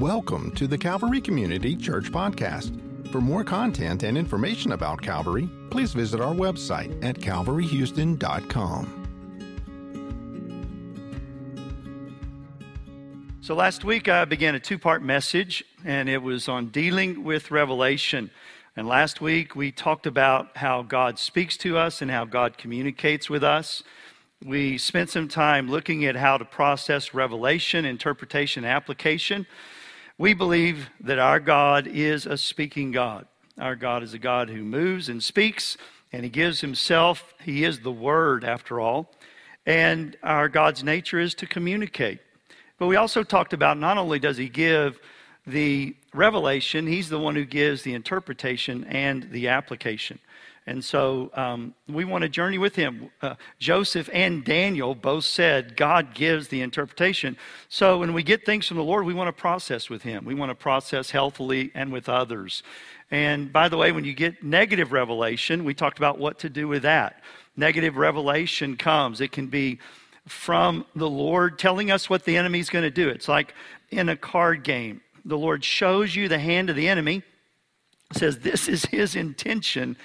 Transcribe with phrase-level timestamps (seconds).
[0.00, 2.72] Welcome to the Calvary Community Church Podcast.
[3.12, 8.96] For more content and information about Calvary, please visit our website at calvaryhouston.com.
[13.42, 17.50] So, last week I began a two part message, and it was on dealing with
[17.50, 18.30] revelation.
[18.78, 23.28] And last week we talked about how God speaks to us and how God communicates
[23.28, 23.82] with us.
[24.42, 29.46] We spent some time looking at how to process revelation, interpretation, application.
[30.20, 33.26] We believe that our God is a speaking God.
[33.58, 35.78] Our God is a God who moves and speaks,
[36.12, 37.32] and He gives Himself.
[37.42, 39.14] He is the Word, after all.
[39.64, 42.18] And our God's nature is to communicate.
[42.76, 45.00] But we also talked about not only does He give
[45.46, 50.18] the revelation, He's the one who gives the interpretation and the application.
[50.66, 53.10] And so um, we want to journey with him.
[53.22, 57.36] Uh, Joseph and Daniel both said God gives the interpretation.
[57.68, 60.24] So when we get things from the Lord, we want to process with him.
[60.24, 62.62] We want to process healthily and with others.
[63.10, 66.68] And by the way, when you get negative revelation, we talked about what to do
[66.68, 67.22] with that.
[67.56, 69.80] Negative revelation comes, it can be
[70.26, 73.08] from the Lord telling us what the enemy's going to do.
[73.08, 73.54] It's like
[73.90, 75.00] in a card game.
[75.24, 77.22] The Lord shows you the hand of the enemy,
[78.12, 79.96] says this is his intention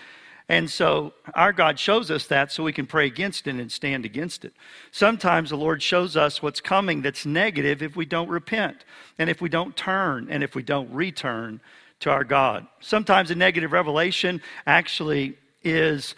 [0.48, 4.06] and so our God shows us that so we can pray against it and stand
[4.06, 4.54] against it.
[4.92, 8.86] Sometimes the Lord shows us what's coming that's negative if we don't repent
[9.18, 11.62] and if we don't turn and if we don't return
[12.02, 12.68] to our God.
[12.80, 16.16] Sometimes a negative revelation actually is.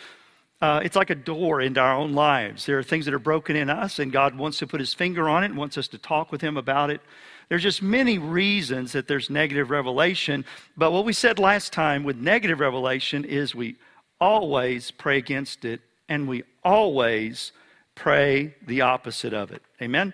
[0.60, 2.66] Uh, it's like a door into our own lives.
[2.66, 5.30] There are things that are broken in us, and God wants to put His finger
[5.30, 7.00] on it and wants us to talk with Him about it.
[7.48, 10.46] There's just many reasons that there's negative revelation.
[10.76, 13.76] But what we said last time with negative revelation is we
[14.20, 17.52] always pray against it, and we always
[17.96, 19.62] pray the opposite of it.
[19.82, 20.14] Amen?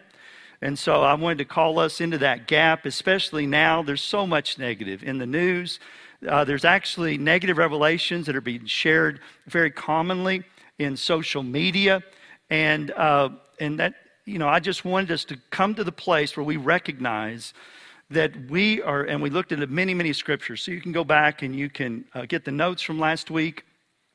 [0.61, 3.83] And so I wanted to call us into that gap, especially now.
[3.83, 5.79] There's so much negative in the news.
[6.25, 10.43] Uh, there's actually negative revelations that are being shared very commonly
[10.79, 12.01] in social media.
[12.49, 13.29] And, uh,
[13.59, 16.55] and that, you know, I just wanted us to come to the place where we
[16.55, 17.53] recognize
[18.09, 20.61] that we are, and we looked at many, many scriptures.
[20.61, 23.65] So you can go back and you can uh, get the notes from last week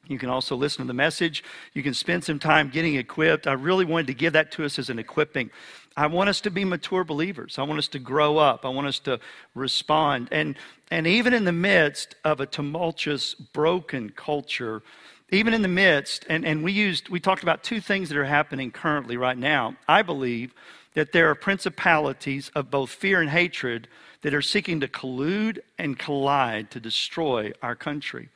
[0.08, 1.44] you can also listen to the message.
[1.74, 3.46] You can spend some time getting equipped.
[3.46, 5.50] I really wanted to give that to us as an equipping.
[5.96, 7.58] I want us to be mature believers.
[7.58, 8.64] I want us to grow up.
[8.64, 9.20] I want us to
[9.54, 10.28] respond.
[10.32, 10.56] And,
[10.90, 14.82] and even in the midst of a tumultuous, broken culture,
[15.30, 18.24] even in the midst, and, and we used, we talked about two things that are
[18.24, 19.76] happening currently right now.
[19.86, 20.54] I believe
[20.94, 23.88] that there are principalities of both fear and hatred
[24.22, 28.30] that are seeking to collude and collide to destroy our country.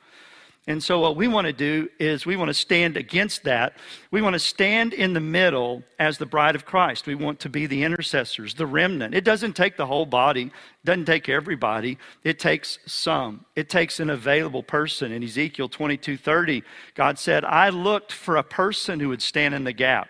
[0.65, 3.75] And so, what we want to do is we want to stand against that.
[4.11, 7.05] We want to stand in the middle as the bride of Christ.
[7.05, 9.13] We want to be the intercessors, the remnant.
[9.13, 11.97] It doesn't take the whole body, it doesn't take everybody.
[12.23, 13.45] It takes some.
[13.57, 15.11] It takes an available person.
[15.11, 16.63] In Ezekiel 22 30,
[16.95, 20.07] God said, I looked for a person who would stand in the gap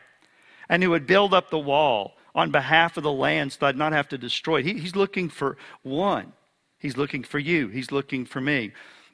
[0.69, 3.91] and who would build up the wall on behalf of the land so I'd not
[3.91, 4.65] have to destroy it.
[4.65, 6.31] He, he's looking for one.
[6.77, 7.69] He's looking for you.
[7.69, 8.71] He's looking for me.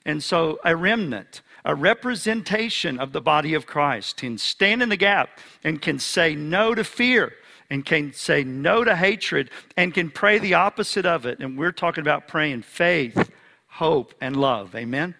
[0.10, 4.98] And so, a remnant, a representation of the body of Christ, can stand in the
[4.98, 5.30] gap
[5.64, 7.34] and can say no to fear
[7.70, 11.40] and can say no to hatred and can pray the opposite of it.
[11.40, 13.30] And we're talking about praying faith,
[13.68, 14.74] hope, and love.
[14.74, 15.14] Amen?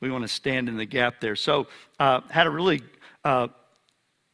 [0.00, 1.36] We want to stand in the gap there.
[1.36, 1.68] So,
[2.00, 2.82] uh, had a really
[3.24, 3.46] uh,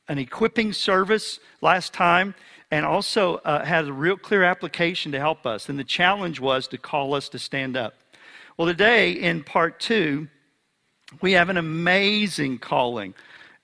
[0.09, 2.35] an equipping service last time
[2.71, 5.69] and also uh, had a real clear application to help us.
[5.69, 7.93] And the challenge was to call us to stand up.
[8.59, 10.27] Well, today in part two,
[11.21, 13.15] we have an amazing calling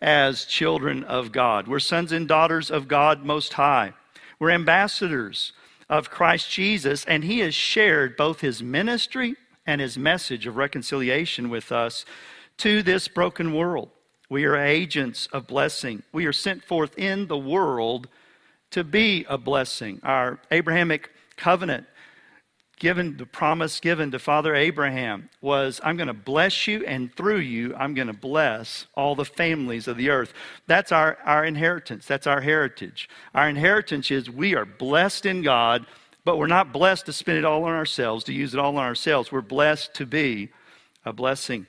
[0.00, 1.66] as children of God.
[1.66, 3.94] We're sons and daughters of God Most High.
[4.38, 5.52] We're ambassadors
[5.88, 9.34] of Christ Jesus, and He has shared both His ministry
[9.66, 12.04] and His message of reconciliation with us
[12.58, 13.90] to this broken world.
[14.30, 16.04] We are agents of blessing.
[16.12, 18.06] We are sent forth in the world
[18.70, 19.98] to be a blessing.
[20.04, 21.88] Our Abrahamic covenant
[22.78, 27.38] given, the promise given to Father Abraham was, I'm going to bless you, and through
[27.38, 30.32] you, I'm going to bless all the families of the earth.
[30.66, 32.06] That's our, our inheritance.
[32.06, 33.08] That's our heritage.
[33.34, 35.86] Our inheritance is we are blessed in God,
[36.24, 38.84] but we're not blessed to spend it all on ourselves, to use it all on
[38.84, 39.30] ourselves.
[39.30, 40.50] We're blessed to be
[41.04, 41.66] a blessing.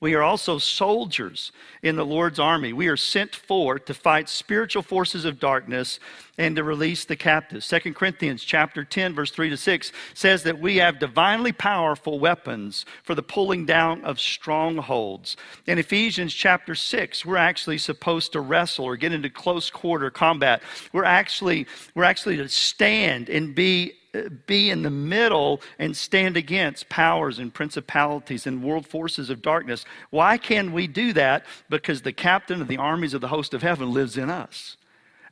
[0.00, 1.50] We are also soldiers
[1.82, 2.72] in the Lord's army.
[2.72, 5.98] We are sent forth to fight spiritual forces of darkness
[6.38, 7.66] and to release the captives.
[7.68, 12.86] 2 Corinthians chapter 10 verse 3 to 6 says that we have divinely powerful weapons
[13.02, 15.36] for the pulling down of strongholds.
[15.66, 20.62] In Ephesians chapter 6, we're actually supposed to wrestle or get into close quarter combat.
[20.92, 21.66] We're actually
[21.96, 27.38] we're actually to stand and be Uh, be in the middle and stand against powers
[27.38, 29.84] and principalities and world forces of darkness.
[30.08, 31.44] Why can we do that?
[31.68, 34.78] Because the captain of the armies of the host of heaven lives in us.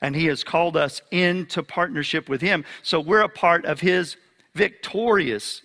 [0.02, 2.66] And he has called us into partnership with him.
[2.82, 4.16] So we're a part of his
[4.54, 5.62] victorious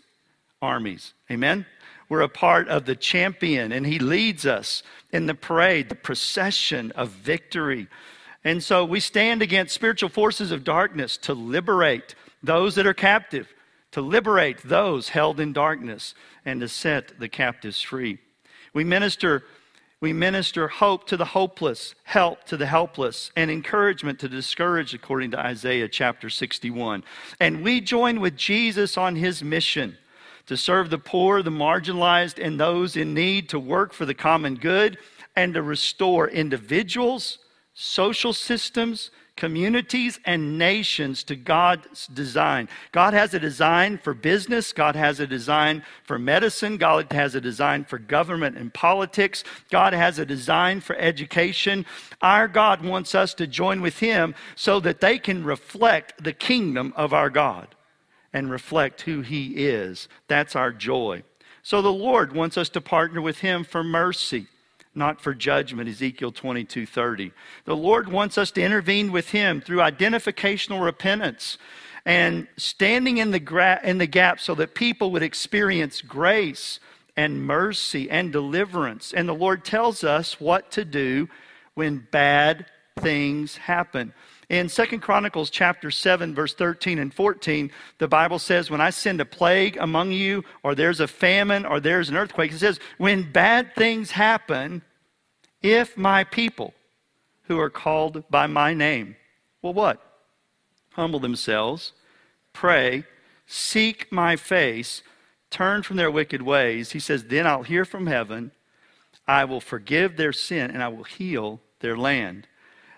[0.61, 1.13] armies.
[1.29, 1.65] Amen?
[2.07, 6.91] We're a part of the champion, and he leads us in the parade, the procession
[6.93, 7.87] of victory.
[8.43, 13.47] And so we stand against spiritual forces of darkness to liberate those that are captive,
[13.91, 16.15] to liberate those held in darkness,
[16.45, 18.17] and to set the captives free.
[18.73, 19.43] We minister,
[19.99, 24.93] we minister hope to the hopeless, help to the helpless, and encouragement to the discouraged,
[24.93, 27.03] according to Isaiah chapter 61.
[27.39, 29.97] And we join with Jesus on his mission
[30.47, 34.55] to serve the poor, the marginalized, and those in need, to work for the common
[34.55, 34.97] good,
[35.35, 37.39] and to restore individuals,
[37.73, 39.11] social systems,
[39.41, 42.69] communities and nations to God's design.
[42.91, 47.41] God has a design for business, God has a design for medicine, God has a
[47.41, 51.87] design for government and politics, God has a design for education.
[52.21, 56.93] Our God wants us to join with Him so that they can reflect the kingdom
[56.95, 57.73] of our God
[58.31, 60.07] and reflect who He is.
[60.27, 61.23] That's our joy.
[61.63, 64.45] So the Lord wants us to partner with Him for mercy
[64.93, 67.31] not for judgment ezekiel 22 30
[67.65, 71.57] the lord wants us to intervene with him through identificational repentance
[72.05, 76.79] and standing in the, gra- in the gap so that people would experience grace
[77.15, 79.13] and mercy and deliverance.
[79.13, 81.29] And the lord tells us what to do
[81.73, 82.65] when bad
[82.99, 84.13] things happen
[84.51, 89.21] in Second Chronicles chapter 7, verse 13 and 14, the Bible says, When I send
[89.21, 93.31] a plague among you, or there's a famine, or there's an earthquake, it says, When
[93.31, 94.81] bad things happen,
[95.61, 96.73] if my people
[97.43, 99.15] who are called by my name
[99.61, 100.01] will what?
[100.95, 101.93] Humble themselves,
[102.51, 103.05] pray,
[103.47, 105.01] seek my face,
[105.49, 108.51] turn from their wicked ways, he says, Then I'll hear from heaven,
[109.25, 112.49] I will forgive their sin, and I will heal their land.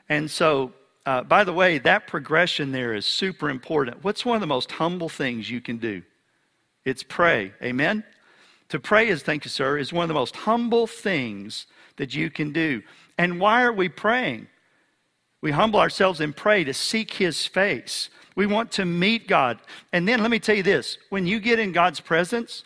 [0.09, 0.73] And so
[1.05, 4.03] uh, by the way, that progression there is super important.
[4.03, 6.01] What's one of the most humble things you can do?
[6.85, 7.53] It's pray.
[7.61, 8.03] Amen?
[8.69, 11.67] To pray is, thank you, sir, is one of the most humble things
[11.97, 12.81] that you can do.
[13.17, 14.47] And why are we praying?
[15.41, 18.09] We humble ourselves and pray to seek His face.
[18.35, 19.59] We want to meet God.
[19.91, 22.63] And then let me tell you this when you get in God's presence,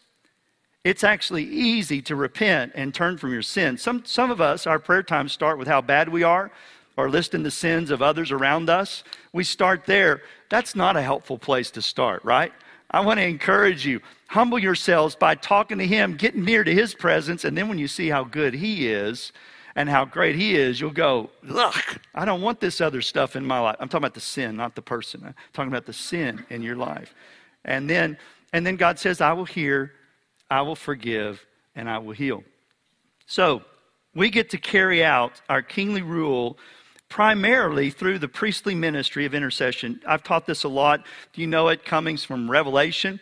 [0.83, 3.81] it's actually easy to repent and turn from your sins.
[3.81, 6.51] Some, some of us, our prayer times start with how bad we are
[6.97, 10.21] or listing the sins of others around us, we start there.
[10.49, 12.51] That's not a helpful place to start, right?
[12.91, 14.01] I want to encourage you.
[14.27, 17.87] Humble yourselves by talking to Him, getting near to His presence, and then when you
[17.87, 19.31] see how good He is
[19.75, 21.75] and how great He is, you'll go, Look,
[22.15, 23.75] I don't want this other stuff in my life.
[23.79, 25.21] I'm talking about the sin, not the person.
[25.25, 27.13] I'm talking about the sin in your life.
[27.63, 28.17] And then,
[28.53, 29.93] and then God says, I will hear,
[30.49, 31.45] I will forgive,
[31.75, 32.43] and I will heal.
[33.27, 33.61] So
[34.15, 36.57] we get to carry out our kingly rule
[37.09, 40.01] primarily through the priestly ministry of intercession.
[40.05, 41.05] I've taught this a lot.
[41.33, 41.85] Do you know it?
[41.85, 43.19] Coming from Revelation.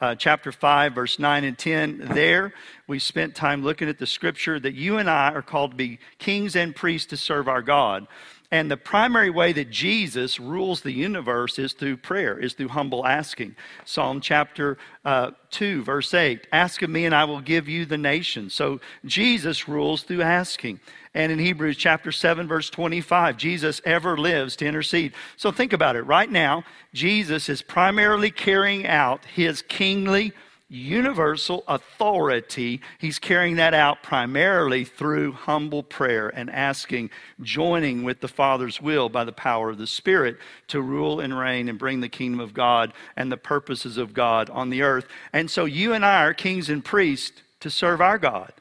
[0.00, 2.08] Uh, chapter 5, verse 9 and 10.
[2.12, 2.52] There,
[2.88, 6.00] we spent time looking at the scripture that you and I are called to be
[6.18, 8.08] kings and priests to serve our God.
[8.52, 13.06] And the primary way that Jesus rules the universe is through prayer, is through humble
[13.06, 13.56] asking.
[13.86, 17.96] Psalm chapter uh, 2, verse 8 Ask of me, and I will give you the
[17.96, 18.52] nations.
[18.52, 20.80] So Jesus rules through asking.
[21.14, 25.14] And in Hebrews chapter 7, verse 25, Jesus ever lives to intercede.
[25.38, 26.02] So think about it.
[26.02, 30.34] Right now, Jesus is primarily carrying out his kingly
[30.72, 32.80] universal authority.
[32.98, 37.10] He's carrying that out primarily through humble prayer and asking,
[37.42, 40.38] joining with the Father's will by the power of the Spirit
[40.68, 44.48] to rule and reign and bring the kingdom of God and the purposes of God
[44.48, 45.06] on the earth.
[45.34, 48.52] And so you and I are kings and priests to serve our God.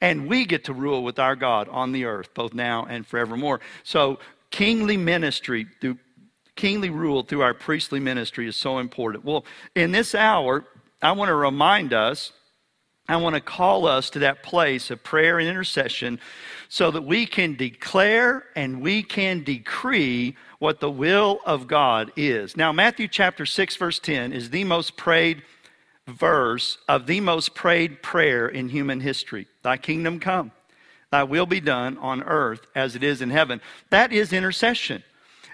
[0.00, 3.60] And we get to rule with our God on the earth, both now and forevermore.
[3.82, 4.20] So,
[4.50, 5.98] kingly ministry through
[6.54, 9.24] kingly rule through our priestly ministry is so important.
[9.24, 9.44] Well,
[9.76, 10.64] in this hour,
[11.00, 12.32] I want to remind us,
[13.08, 16.18] I want to call us to that place of prayer and intercession
[16.68, 22.56] so that we can declare and we can decree what the will of God is.
[22.56, 25.42] Now, Matthew chapter 6, verse 10 is the most prayed
[26.06, 30.50] verse of the most prayed prayer in human history Thy kingdom come,
[31.10, 33.60] thy will be done on earth as it is in heaven.
[33.90, 35.04] That is intercession.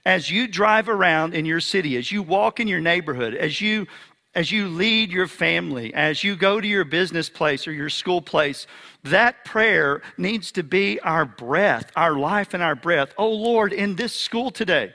[0.07, 3.87] as you drive around in your city, as you walk in your neighborhood, as you
[4.35, 8.21] as you lead your family, as you go to your business place or your school
[8.21, 8.67] place,
[9.05, 13.15] that prayer needs to be our breath, our life and our breath.
[13.17, 14.93] Oh Lord, in this school today,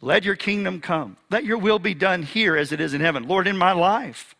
[0.00, 1.16] let your kingdom come.
[1.30, 3.26] Let your will be done here as it is in heaven.
[3.26, 4.36] Lord, in my life,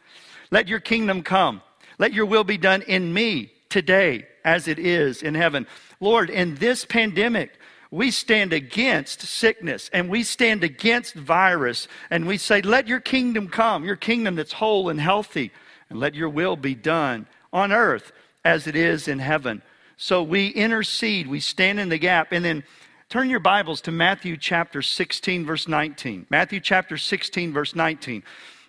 [0.50, 1.62] let your kingdom come.
[1.98, 5.66] Let your will be done in me today as it is in heaven.
[5.98, 7.58] Lord, in this pandemic,
[7.90, 13.48] we stand against sickness and we stand against virus and we say, Let your kingdom
[13.48, 15.52] come, your kingdom that's whole and healthy,
[15.88, 18.12] and let your will be done on earth
[18.44, 19.62] as it is in heaven.
[19.96, 22.64] So we intercede, we stand in the gap, and then
[23.08, 26.26] turn your Bibles to Matthew chapter 16, verse 19.
[26.28, 28.22] Matthew chapter 16, verse 19.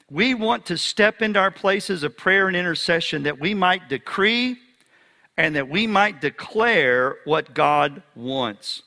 [0.10, 4.58] We want to step into our places of prayer and intercession that we might decree
[5.36, 8.84] and that we might declare what God wants.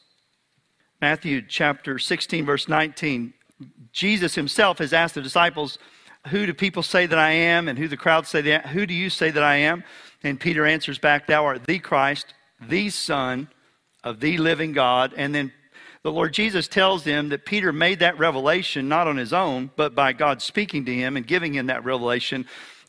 [1.01, 3.33] Matthew chapter 16, verse 19,
[3.91, 5.79] Jesus himself has asked the disciples,
[6.29, 7.69] Who do people say that I am?
[7.69, 9.83] And who the crowd say that Who do you say that I am?
[10.23, 13.49] And Peter answers back, Thou art the Christ, the Son
[14.05, 15.15] of the living God.
[15.17, 15.53] And then
[16.03, 19.95] the Lord Jesus tells him that Peter made that revelation not on his own, but
[19.95, 22.47] by God speaking to him and giving him that revelation.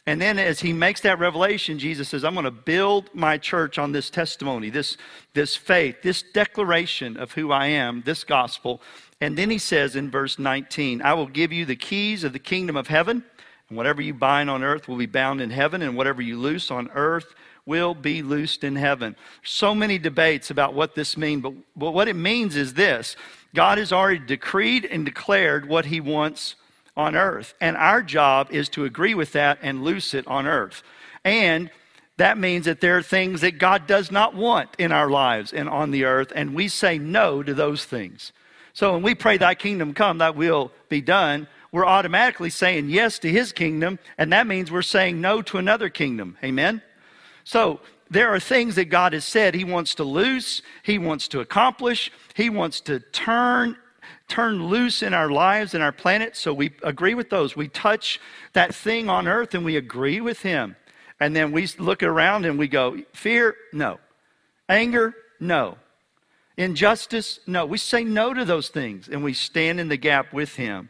[0.08, 3.77] And then as he makes that revelation, Jesus says, I'm going to build my church
[3.77, 4.98] on this testimony, this,
[5.34, 8.81] this faith, this declaration of who I am, this gospel.
[9.20, 12.39] And then he says in verse 19, I will give you the keys of the
[12.39, 13.24] kingdom of heaven,
[13.70, 16.72] and whatever you bind on earth will be bound in heaven, and whatever you loose
[16.72, 17.36] on earth
[17.67, 19.15] will be loosed in heaven.
[19.43, 23.15] So many debates about what this means, but, but what it means is this
[23.53, 26.55] God has already decreed and declared what he wants
[26.95, 27.53] on earth.
[27.62, 30.83] And our job is to agree with that and loose it on earth.
[31.24, 31.69] And
[32.17, 35.67] that means that there are things that God does not want in our lives and
[35.67, 38.31] on the earth, and we say no to those things.
[38.74, 43.17] So when we pray, Thy kingdom come, Thy will be done, we're automatically saying yes
[43.19, 46.38] to His kingdom, and that means we're saying no to another kingdom.
[46.43, 46.81] Amen?
[47.43, 47.79] So
[48.10, 52.12] there are things that God has said He wants to loose, He wants to accomplish,
[52.36, 53.77] He wants to turn
[54.31, 56.38] turn loose in our lives and our planet.
[56.38, 57.53] So we agree with those.
[57.53, 58.19] We touch
[58.53, 60.77] that thing on earth and we agree with Him.
[61.19, 64.00] And then we look around and we go, fear, no.
[64.69, 65.77] Anger, no.
[66.55, 67.65] Injustice, no.
[67.65, 70.89] We say no to those things and we stand in the gap with Him.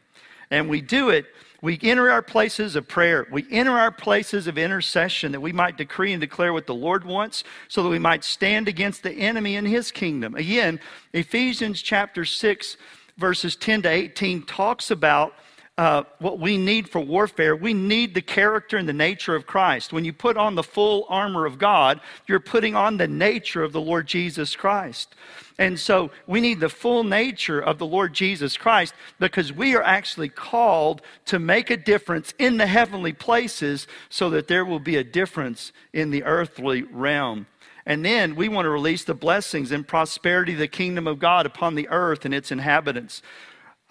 [0.51, 1.25] And we do it
[1.61, 3.27] we enter our places of prayer.
[3.31, 7.05] We enter our places of intercession that we might decree and declare what the Lord
[7.05, 10.33] wants so that we might stand against the enemy in his kingdom.
[10.33, 10.79] Again,
[11.13, 12.77] Ephesians chapter 6
[13.21, 15.33] verses 10 to 18 talks about
[15.77, 17.55] uh, what we need for warfare.
[17.55, 19.93] We need the character and the nature of Christ.
[19.93, 23.71] When you put on the full armor of God, you're putting on the nature of
[23.71, 25.15] the Lord Jesus Christ.
[25.57, 29.83] And so we need the full nature of the Lord Jesus Christ because we are
[29.83, 34.97] actually called to make a difference in the heavenly places so that there will be
[34.97, 37.47] a difference in the earthly realm.
[37.85, 41.45] And then we want to release the blessings and prosperity of the kingdom of God
[41.45, 43.21] upon the earth and its inhabitants.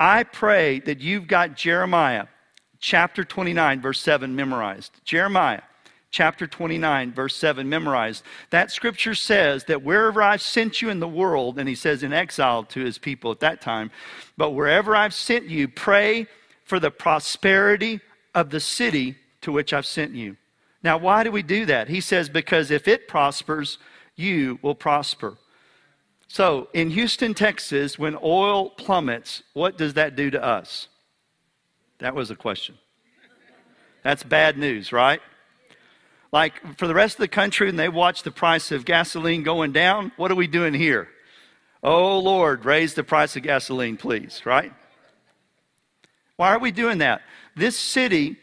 [0.00, 2.26] I pray that you've got Jeremiah
[2.80, 4.92] chapter 29, verse 7 memorized.
[5.04, 5.60] Jeremiah
[6.10, 8.24] chapter 29, verse 7 memorized.
[8.48, 12.14] That scripture says that wherever I've sent you in the world, and he says in
[12.14, 13.90] exile to his people at that time,
[14.38, 16.26] but wherever I've sent you, pray
[16.64, 18.00] for the prosperity
[18.34, 20.38] of the city to which I've sent you.
[20.82, 21.88] Now, why do we do that?
[21.88, 23.76] He says, because if it prospers,
[24.16, 25.36] you will prosper.
[26.32, 30.86] So, in Houston, Texas, when oil plummets, what does that do to us?
[31.98, 32.78] That was a question.
[34.04, 35.20] That's bad news, right?
[36.30, 39.72] Like for the rest of the country, when they watch the price of gasoline going
[39.72, 41.08] down, what are we doing here?
[41.82, 44.72] Oh, Lord, raise the price of gasoline, please, right?
[46.36, 47.22] Why are we doing that?
[47.56, 48.38] This city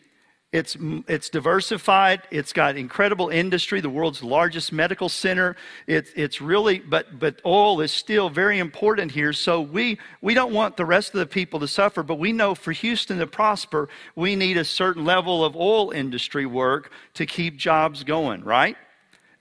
[0.54, 0.78] it's,
[1.10, 2.22] it's diversified.
[2.32, 5.58] It's got incredible industry, the world's largest medical center.
[5.88, 9.34] It, it's really, but, but oil is still very important here.
[9.34, 12.56] So we, we don't want the rest of the people to suffer, but we know
[12.56, 17.58] for Houston to prosper, we need a certain level of oil industry work to keep
[17.58, 18.78] jobs going, right?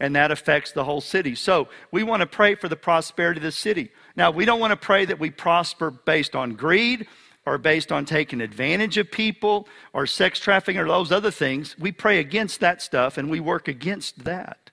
[0.00, 1.36] And that affects the whole city.
[1.36, 3.92] So we want to pray for the prosperity of the city.
[4.16, 7.06] Now, we don't want to pray that we prosper based on greed
[7.47, 11.93] or based on taking advantage of people or sex trafficking or those other things, we
[11.93, 14.71] pray against that stuff and we work against that.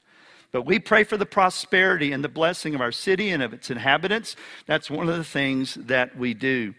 [0.52, 3.72] But we pray for the prosperity and the blessing of our city and of its
[3.72, 4.36] inhabitants.
[4.66, 6.74] That's one of the things that we do.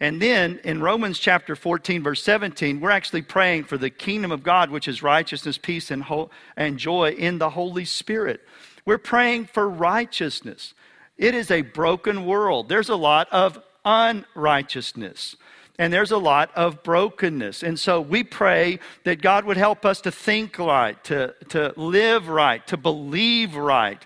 [0.00, 4.42] And then in Romans chapter 14, verse 17, we're actually praying for the kingdom of
[4.42, 8.40] God, which is righteousness, peace, and, ho- and joy in the Holy Spirit.
[8.84, 10.74] We're praying for righteousness.
[11.16, 12.68] It is a broken world.
[12.68, 15.36] There's a lot of unrighteousness.
[15.78, 17.62] And there's a lot of brokenness.
[17.62, 22.28] And so we pray that God would help us to think right, to, to live
[22.28, 24.00] right, to believe right,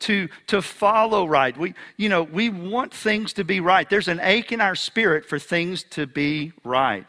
[0.00, 1.56] to, to follow right.
[1.56, 3.88] We, you know, we want things to be right.
[3.88, 7.06] There's an ache in our spirit for things to be right.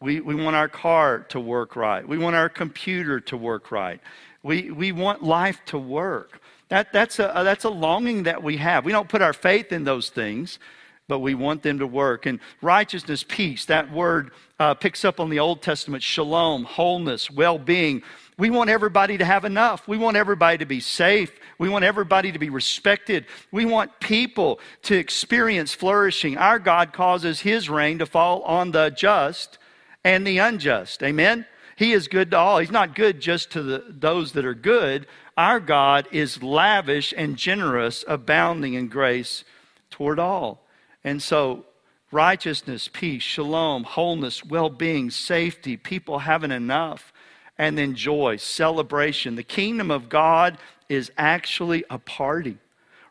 [0.00, 2.06] We, we want our car to work right.
[2.06, 4.00] We want our computer to work right.
[4.44, 6.40] We, we want life to work.
[6.68, 8.84] That, that's, a, that's a longing that we have.
[8.84, 10.60] We don't put our faith in those things,
[11.08, 12.26] but we want them to work.
[12.26, 17.58] And righteousness, peace, that word uh, picks up on the Old Testament shalom, wholeness, well
[17.58, 18.02] being.
[18.36, 19.88] We want everybody to have enough.
[19.88, 21.32] We want everybody to be safe.
[21.58, 23.26] We want everybody to be respected.
[23.50, 26.36] We want people to experience flourishing.
[26.36, 29.58] Our God causes his rain to fall on the just
[30.04, 31.02] and the unjust.
[31.02, 31.46] Amen?
[31.74, 32.58] He is good to all.
[32.58, 35.06] He's not good just to the, those that are good.
[35.36, 39.44] Our God is lavish and generous, abounding in grace
[39.90, 40.67] toward all.
[41.04, 41.64] And so,
[42.10, 47.12] righteousness, peace, shalom, wholeness, well being, safety, people having enough,
[47.56, 49.34] and then joy, celebration.
[49.34, 52.58] The kingdom of God is actually a party.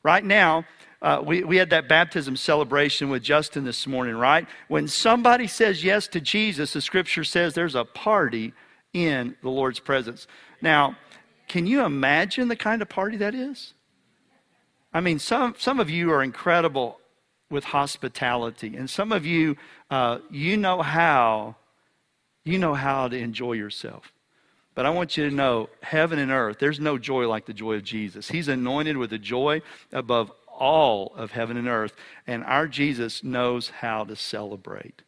[0.03, 0.65] Right now,
[1.01, 4.47] uh, we, we had that baptism celebration with Justin this morning, right?
[4.67, 8.53] When somebody says yes to Jesus, the scripture says there's a party
[8.93, 10.27] in the Lord's presence.
[10.61, 10.97] Now,
[11.47, 13.73] can you imagine the kind of party that is?
[14.93, 16.99] I mean, some, some of you are incredible
[17.49, 19.55] with hospitality, and some of you,
[19.89, 21.55] uh, you know how,
[22.43, 24.11] you know how to enjoy yourself.
[24.75, 27.75] But I want you to know, heaven and earth, there's no joy like the joy
[27.75, 28.29] of Jesus.
[28.29, 29.61] He's anointed with a joy
[29.91, 31.93] above all of heaven and earth.
[32.27, 35.01] And our Jesus knows how to celebrate.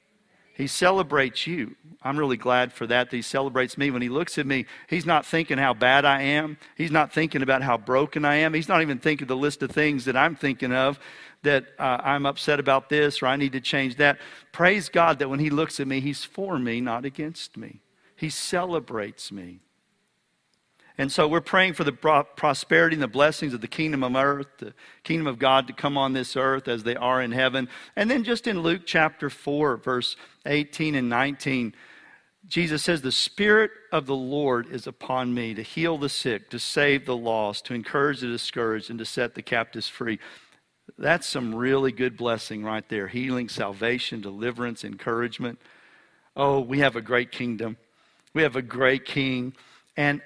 [0.60, 1.78] He celebrates you.
[2.04, 3.92] I'm really glad for that, that he celebrates me.
[3.92, 6.58] When he looks at me, he's not thinking how bad I am.
[6.76, 8.54] He's not thinking about how broken I am.
[8.54, 11.00] He's not even thinking the list of things that I'm thinking of
[11.44, 14.20] that uh, I'm upset about this or I need to change that.
[14.52, 17.80] Praise God that when he looks at me, he's for me, not against me.
[18.18, 19.62] He celebrates me.
[21.00, 24.48] And so we're praying for the prosperity and the blessings of the kingdom of earth,
[24.58, 24.74] the
[25.06, 27.70] kingdom of God to come on this earth as they are in heaven.
[27.96, 31.74] And then just in Luke chapter 4, verse 18 and 19,
[32.50, 36.60] Jesus says, The Spirit of the Lord is upon me to heal the sick, to
[36.60, 40.20] save the lost, to encourage the discouraged, and to set the captives free.
[40.98, 45.62] That's some really good blessing right there healing, salvation, deliverance, encouragement.
[46.36, 47.78] Oh, we have a great kingdom.
[48.34, 49.54] We have a great king.
[49.96, 50.22] And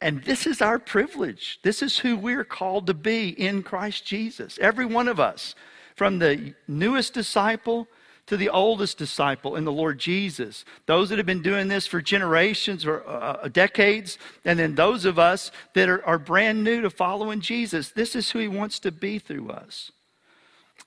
[0.00, 1.58] and this is our privilege.
[1.62, 4.58] This is who we're called to be in Christ Jesus.
[4.60, 5.54] Every one of us,
[5.94, 7.86] from the newest disciple
[8.30, 10.64] to the oldest disciple in the Lord Jesus.
[10.86, 15.04] Those that have been doing this for generations or uh, uh, decades, and then those
[15.04, 17.90] of us that are, are brand new to following Jesus.
[17.90, 19.90] This is who He wants to be through us.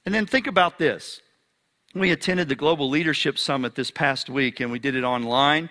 [0.05, 1.19] And then think about this.
[1.93, 5.69] We attended the Global Leadership Summit this past week, and we did it online.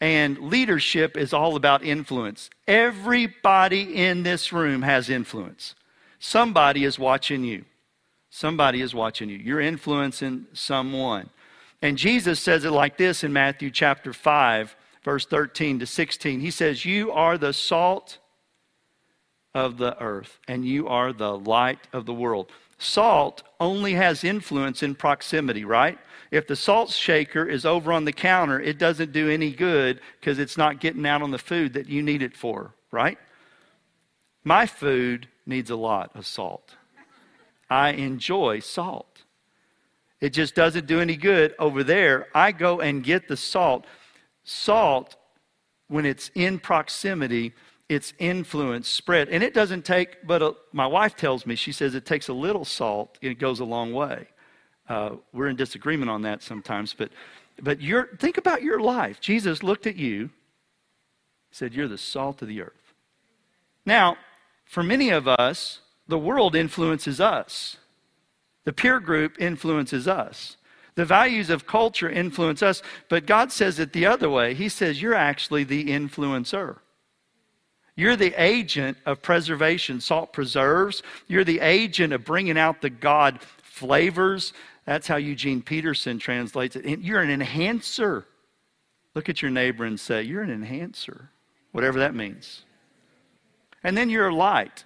[0.00, 2.48] And leadership is all about influence.
[2.66, 5.74] Everybody in this room has influence.
[6.18, 7.64] Somebody is watching you.
[8.30, 9.36] Somebody is watching you.
[9.36, 11.28] You're influencing someone.
[11.82, 16.40] And Jesus says it like this in Matthew chapter 5, verse 13 to 16.
[16.40, 18.18] He says, You are the salt
[19.54, 22.50] of the earth, and you are the light of the world.
[22.78, 25.98] Salt only has influence in proximity, right?
[26.30, 30.38] If the salt shaker is over on the counter, it doesn't do any good because
[30.38, 33.18] it's not getting out on the food that you need it for, right?
[34.44, 36.76] My food needs a lot of salt.
[37.68, 39.22] I enjoy salt.
[40.20, 42.28] It just doesn't do any good over there.
[42.34, 43.86] I go and get the salt.
[44.44, 45.16] Salt,
[45.88, 47.54] when it's in proximity,
[47.88, 49.28] its influence spread.
[49.30, 52.32] And it doesn't take, but a, my wife tells me, she says it takes a
[52.32, 54.28] little salt it goes a long way.
[54.90, 57.10] Uh, we're in disagreement on that sometimes, but,
[57.62, 59.20] but you think about your life.
[59.20, 60.30] Jesus looked at you,
[61.52, 62.92] said, You're the salt of the earth.
[63.86, 64.16] Now,
[64.64, 67.76] for many of us, the world influences us,
[68.64, 70.56] the peer group influences us.
[70.96, 74.54] The values of culture influence us, but God says it the other way.
[74.54, 76.78] He says, You're actually the influencer.
[77.94, 80.00] You're the agent of preservation.
[80.00, 81.04] Salt preserves.
[81.28, 84.52] You're the agent of bringing out the God flavors
[84.90, 86.98] that's how Eugene Peterson translates it.
[86.98, 88.26] You're an enhancer.
[89.14, 91.30] Look at your neighbor and say, You're an enhancer,
[91.70, 92.64] whatever that means.
[93.84, 94.82] And then you're a light.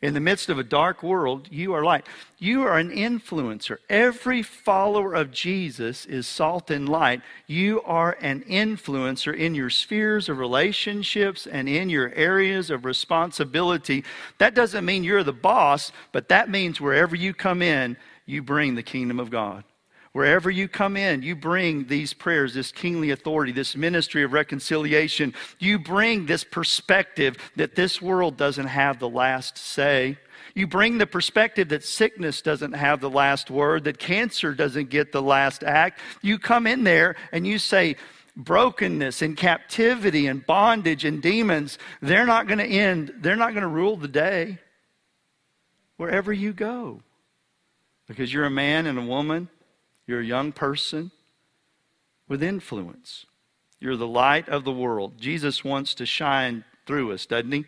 [0.00, 2.06] In the midst of a dark world, you are light.
[2.38, 3.76] You are an influencer.
[3.90, 7.20] Every follower of Jesus is salt and light.
[7.46, 14.04] You are an influencer in your spheres of relationships and in your areas of responsibility.
[14.38, 17.98] That doesn't mean you're the boss, but that means wherever you come in,
[18.32, 19.64] you bring the kingdom of God.
[20.12, 25.32] Wherever you come in, you bring these prayers, this kingly authority, this ministry of reconciliation.
[25.58, 30.18] You bring this perspective that this world doesn't have the last say.
[30.54, 35.12] You bring the perspective that sickness doesn't have the last word, that cancer doesn't get
[35.12, 35.98] the last act.
[36.20, 37.96] You come in there and you say,
[38.36, 43.62] brokenness and captivity and bondage and demons, they're not going to end, they're not going
[43.62, 44.58] to rule the day
[45.96, 47.00] wherever you go.
[48.06, 49.48] Because you're a man and a woman
[50.06, 51.10] you're a young person
[52.28, 53.26] with influence.
[53.80, 55.18] You're the light of the world.
[55.18, 57.64] Jesus wants to shine through us, doesn't he?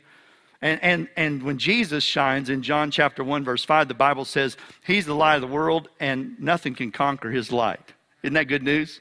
[0.60, 4.56] And, and, and when Jesus shines in John chapter 1, verse 5, the Bible says
[4.84, 7.92] he's the light of the world and nothing can conquer his light.
[8.22, 9.00] Isn't that good news?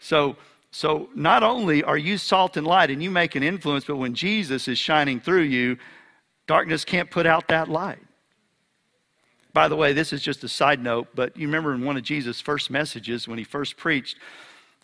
[0.00, 0.36] So,
[0.70, 4.14] so not only are you salt and light and you make an influence, but when
[4.14, 5.78] Jesus is shining through you,
[6.46, 7.98] darkness can't put out that light.
[9.52, 12.02] By the way, this is just a side note, but you remember in one of
[12.02, 14.16] Jesus' first messages when he first preached,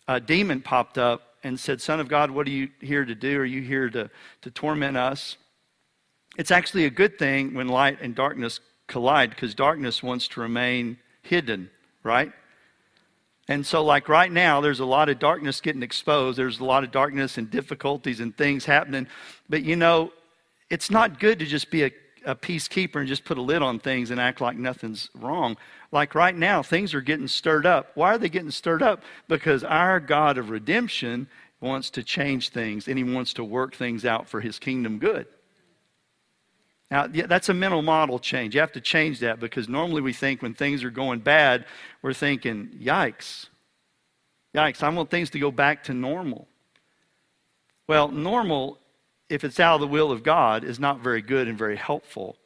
[0.09, 3.38] a demon popped up and said, Son of God, what are you here to do?
[3.38, 4.11] Are you here to,
[4.42, 5.37] to torment us?
[6.37, 10.98] It's actually a good thing when light and darkness collide because darkness wants to remain
[11.22, 11.70] hidden,
[12.03, 12.33] right?
[13.46, 16.38] And so, like right now, there's a lot of darkness getting exposed.
[16.38, 19.07] There's a lot of darkness and difficulties and things happening.
[19.48, 20.12] But you know,
[20.70, 21.90] it's not good to just be a
[22.24, 25.56] a peacekeeper and just put a lid on things and act like nothing's wrong.
[25.92, 27.90] Like right now, things are getting stirred up.
[27.94, 29.02] Why are they getting stirred up?
[29.28, 31.28] Because our God of redemption
[31.60, 35.26] wants to change things and he wants to work things out for his kingdom good.
[36.90, 38.54] Now, that's a mental model change.
[38.54, 41.64] You have to change that because normally we think when things are going bad,
[42.02, 43.46] we're thinking, yikes,
[44.54, 46.46] yikes, I want things to go back to normal.
[47.88, 48.78] Well, normal
[49.28, 52.37] if it's out of the will of God, is not very good and very helpful.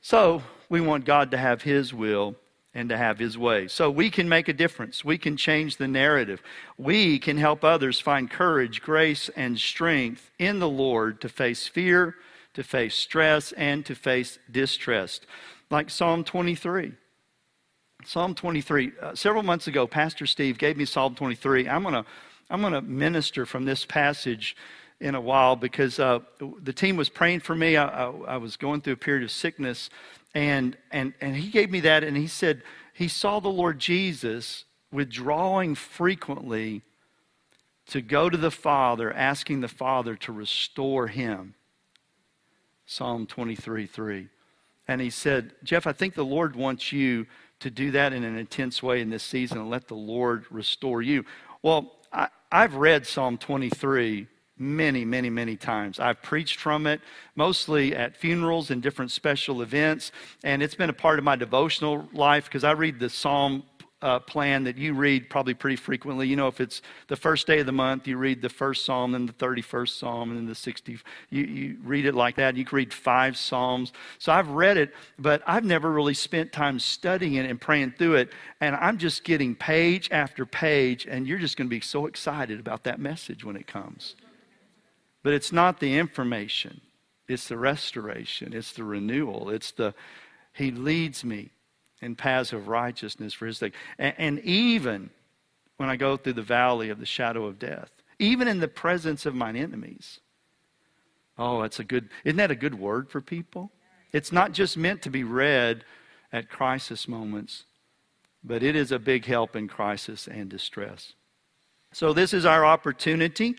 [0.00, 2.34] So we want God to have His will
[2.74, 3.68] and to have His way.
[3.68, 5.04] So we can make a difference.
[5.04, 6.42] We can change the narrative.
[6.78, 12.16] We can help others find courage, grace, and strength in the Lord to face fear,
[12.54, 15.20] to face stress, and to face distress.
[15.70, 16.92] Like Psalm 23.
[18.04, 18.92] Psalm 23.
[19.00, 21.68] Uh, several months ago, Pastor Steve gave me Psalm 23.
[21.68, 22.04] I'm going to
[22.50, 24.56] I'm going to minister from this passage
[25.02, 26.20] in a while because uh,
[26.62, 27.76] the team was praying for me.
[27.76, 29.90] I, I, I, was going through a period of sickness,
[30.32, 32.62] and, and, and he gave me that, and he said
[32.94, 36.82] he saw the Lord Jesus withdrawing frequently
[37.88, 41.54] to go to the Father, asking the Father to restore him.
[42.86, 44.28] Psalm 23 3.
[44.86, 47.26] And he said, Jeff, I think the Lord wants you
[47.60, 51.02] to do that in an intense way in this season and let the Lord restore
[51.02, 51.24] you.
[51.62, 54.26] Well, I, I've read Psalm 23
[54.58, 55.98] many, many, many times.
[55.98, 57.00] I've preached from it,
[57.34, 60.12] mostly at funerals and different special events,
[60.44, 63.64] and it's been a part of my devotional life because I read the Psalm
[64.02, 66.26] uh, plan that you read probably pretty frequently.
[66.26, 69.12] You know, if it's the first day of the month, you read the first psalm,
[69.12, 71.02] then the 31st psalm, and then the 60th.
[71.30, 72.56] You, you read it like that.
[72.56, 73.92] You can read five psalms.
[74.18, 78.16] So I've read it, but I've never really spent time studying it and praying through
[78.16, 78.32] it.
[78.60, 82.58] And I'm just getting page after page, and you're just going to be so excited
[82.58, 84.16] about that message when it comes.
[85.22, 86.80] But it's not the information,
[87.28, 89.94] it's the restoration, it's the renewal, it's the,
[90.52, 91.50] He leads me
[92.00, 93.74] in paths of righteousness for His sake.
[93.98, 95.10] And, and even
[95.76, 99.26] when I go through the valley of the shadow of death, even in the presence
[99.26, 100.20] of mine enemies.
[101.38, 103.72] Oh, that's a good, isn't that a good word for people?
[104.12, 105.84] It's not just meant to be read
[106.32, 107.64] at crisis moments,
[108.44, 111.14] but it is a big help in crisis and distress.
[111.92, 113.56] So, this is our opportunity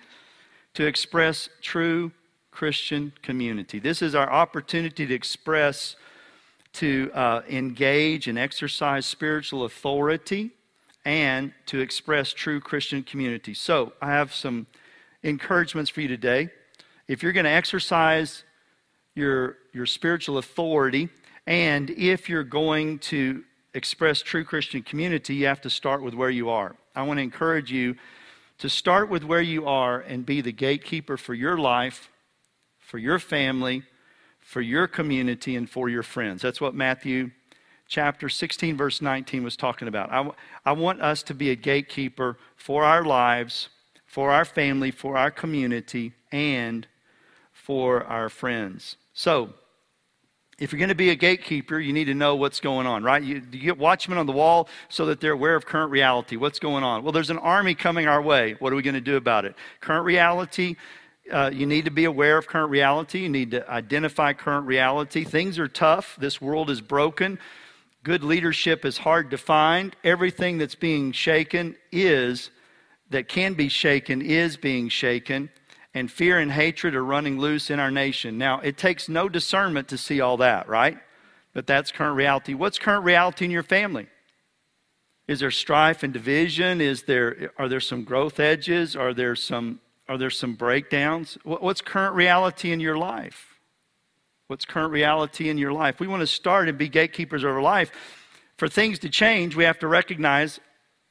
[0.73, 2.11] to express true
[2.51, 3.79] Christian community.
[3.79, 5.95] This is our opportunity to express,
[6.73, 10.51] to uh, engage and exercise spiritual authority,
[11.05, 13.53] and to express true Christian community.
[13.53, 14.67] So, I have some
[15.23, 16.49] encouragements for you today.
[17.07, 18.43] If you're going to exercise
[19.15, 21.09] your, your spiritual authority,
[21.45, 26.29] and if you're going to express true Christian community, you have to start with where
[26.29, 26.75] you are.
[26.95, 27.95] I want to encourage you
[28.63, 32.09] to start with where you are and be the gatekeeper for your life,
[32.79, 33.83] for your family,
[34.39, 36.41] for your community, and for your friends.
[36.41, 37.31] That's what Matthew
[37.89, 40.13] chapter 16, verse 19 was talking about.
[40.13, 40.31] I,
[40.65, 43.67] I want us to be a gatekeeper for our lives,
[44.05, 46.87] for our family, for our community, and
[47.51, 48.95] for our friends.
[49.13, 49.53] So,
[50.59, 53.23] if you're going to be a gatekeeper, you need to know what's going on, right?
[53.23, 56.35] You, you, get watchmen on the wall so that they're aware of current reality.
[56.35, 57.03] What's going on?
[57.03, 58.55] Well, there's an army coming our way.
[58.59, 59.55] What are we going to do about it?
[59.81, 60.75] Current reality,
[61.31, 63.21] uh, you need to be aware of current reality.
[63.21, 65.23] You need to identify current reality.
[65.23, 66.15] Things are tough.
[66.19, 67.39] This world is broken.
[68.03, 69.95] Good leadership is hard to find.
[70.03, 72.51] Everything that's being shaken is,
[73.09, 75.49] that can be shaken, is being shaken.
[75.93, 78.37] And fear and hatred are running loose in our nation.
[78.37, 80.97] Now, it takes no discernment to see all that, right?
[81.53, 82.55] But that's current reality.
[82.55, 84.07] What's current reality in your family?
[85.27, 86.81] Is there strife and division?
[86.81, 88.95] Is there, are there some growth edges?
[88.95, 89.79] Are there some,
[90.09, 91.37] are there some breakdowns?
[91.43, 93.59] What's current reality in your life?
[94.47, 95.99] What's current reality in your life?
[95.99, 97.91] We want to start and be gatekeepers of our life.
[98.57, 100.59] For things to change, we have to recognize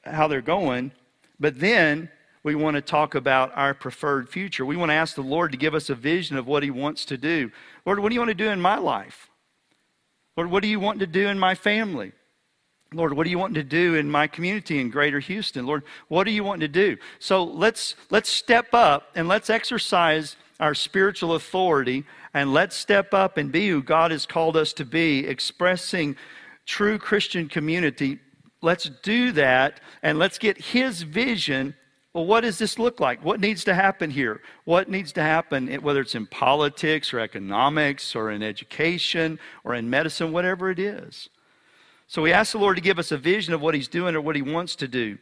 [0.03, 0.91] how they're going,
[1.39, 2.09] but then
[2.43, 4.65] we want to talk about our preferred future.
[4.65, 7.05] We want to ask the Lord to give us a vision of what He wants
[7.05, 7.51] to do.
[7.85, 9.29] Lord, what do you want to do in my life?
[10.35, 12.11] Lord, what do you want to do in my family?
[12.93, 15.65] Lord, what do you want to do in my community in Greater Houston?
[15.65, 16.97] Lord, what do you want to do?
[17.19, 22.03] So let's let's step up and let's exercise our spiritual authority
[22.33, 26.15] and let's step up and be who God has called us to be, expressing
[26.65, 28.19] true Christian community.
[28.61, 31.75] Let's do that and let's get his vision
[32.13, 33.25] well, what does this look like?
[33.25, 34.41] What needs to happen here?
[34.65, 39.89] What needs to happen, whether it's in politics or economics or in education or in
[39.89, 41.29] medicine, whatever it is?
[42.07, 44.21] So we ask the Lord to give us a vision of what He's doing or
[44.21, 45.17] what He wants to do.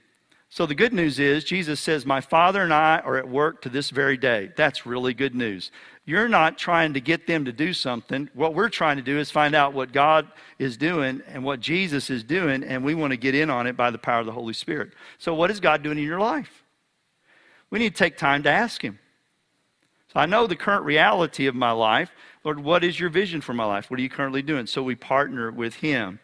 [0.50, 3.70] So the good news is, Jesus says, My Father and I are at work to
[3.70, 4.52] this very day.
[4.58, 5.72] That's really good news.
[6.04, 8.30] You're not trying to get them to do something.
[8.34, 10.28] What we're trying to do is find out what God
[10.60, 13.78] is doing and what Jesus is doing, and we want to get in on it
[13.78, 14.92] by the power of the Holy Spirit.
[15.20, 16.61] So, what is God doing in your life?
[17.72, 19.00] We need to take time to ask Him.
[20.14, 22.12] So, I know the current reality of my life.
[22.44, 23.90] Lord, what is your vision for my life?
[23.90, 24.68] What are you currently doing?
[24.68, 26.20] So, we partner with Him.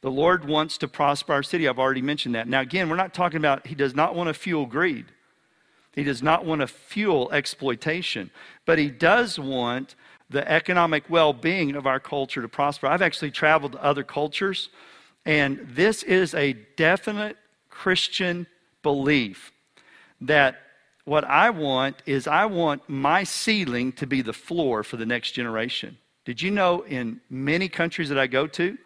[0.00, 1.68] The Lord wants to prosper our city.
[1.68, 2.48] I've already mentioned that.
[2.48, 5.06] Now, again, we're not talking about He does not want to fuel greed,
[5.92, 8.30] He does not want to fuel exploitation,
[8.64, 9.96] but He does want
[10.30, 12.86] the economic well being of our culture to prosper.
[12.86, 14.70] I've actually traveled to other cultures,
[15.26, 17.36] and this is a definite
[17.70, 18.46] Christian
[18.82, 19.52] belief
[20.20, 20.56] that
[21.04, 25.32] what I want is I want my ceiling to be the floor for the next
[25.32, 25.98] generation.
[26.24, 28.78] Did you know in many countries that I go to,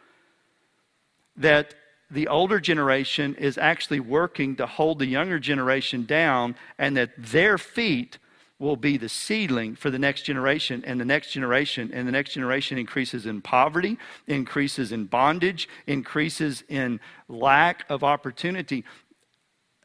[1.37, 1.75] that
[2.11, 7.59] the older generation is actually working to hold the younger generation down and that their
[7.59, 8.19] feet
[8.59, 12.33] will be the seedling for the next generation and the next generation and the next
[12.33, 13.99] generation increases in poverty
[14.29, 16.99] increases in bondage increases in
[17.29, 18.83] lack of opportunity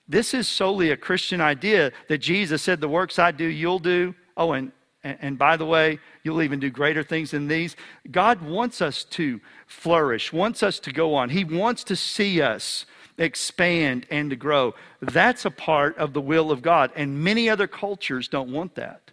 [0.08, 4.14] this is solely a christian idea that jesus said the works i do you'll do
[4.38, 4.72] oh and
[5.04, 7.76] and, by the way, you'll even do greater things than these.
[8.12, 11.30] God wants us to flourish, wants us to go on.
[11.30, 12.86] He wants to see us
[13.18, 14.76] expand and to grow.
[15.02, 16.92] That's a part of the will of God.
[16.96, 19.12] And many other cultures don't want that.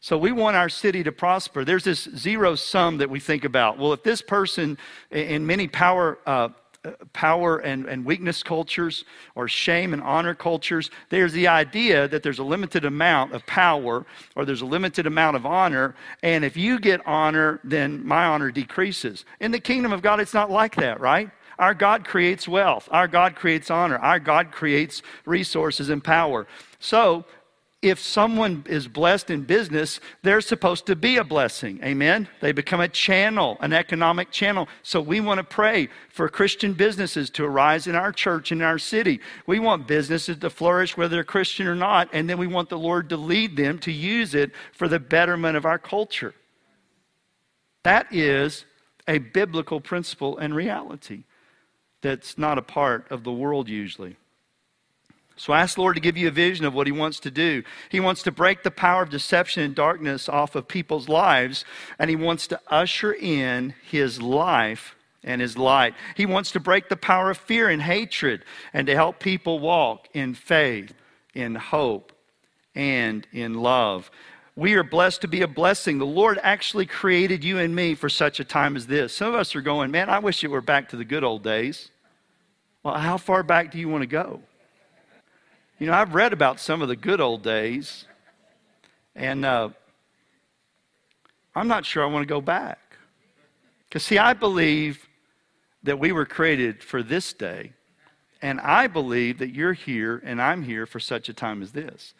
[0.00, 1.62] So we want our city to prosper.
[1.62, 3.76] There's this zero sum that we think about.
[3.76, 4.78] Well, if this person
[5.10, 6.48] in many power uh,
[7.12, 12.38] power and, and weakness cultures or shame and honor cultures, there's the idea that there's
[12.38, 15.94] a limited amount of power or there's a limited amount of honor.
[16.22, 19.24] And if you get honor, then my honor decreases.
[19.40, 21.30] In the kingdom of God, it's not like that, right?
[21.58, 22.88] Our God creates wealth.
[22.90, 23.98] Our God creates honor.
[23.98, 26.46] Our God creates resources and power.
[26.78, 27.26] So
[27.82, 31.80] if someone is blessed in business, they're supposed to be a blessing.
[31.82, 32.28] Amen?
[32.40, 34.68] They become a channel, an economic channel.
[34.82, 38.66] So we want to pray for Christian businesses to arise in our church, and in
[38.66, 39.20] our city.
[39.46, 42.78] We want businesses to flourish whether they're Christian or not, and then we want the
[42.78, 46.34] Lord to lead them to use it for the betterment of our culture.
[47.82, 48.66] That is
[49.08, 51.24] a biblical principle and reality
[52.02, 54.16] that's not a part of the world usually.
[55.40, 57.30] So I ask the Lord to give you a vision of what He wants to
[57.30, 57.62] do.
[57.88, 61.64] He wants to break the power of deception and darkness off of people's lives,
[61.98, 65.94] and He wants to usher in His life and His light.
[66.14, 70.08] He wants to break the power of fear and hatred and to help people walk
[70.12, 70.92] in faith,
[71.32, 72.12] in hope,
[72.74, 74.10] and in love.
[74.56, 75.96] We are blessed to be a blessing.
[75.96, 79.14] The Lord actually created you and me for such a time as this.
[79.14, 81.42] Some of us are going, man, I wish it were back to the good old
[81.42, 81.90] days.
[82.82, 84.42] Well, how far back do you want to go?
[85.80, 88.04] You know, I've read about some of the good old days,
[89.14, 89.70] and uh,
[91.54, 92.98] I'm not sure I want to go back.
[93.88, 95.08] Because, see, I believe
[95.82, 97.72] that we were created for this day,
[98.42, 102.12] and I believe that you're here and I'm here for such a time as this.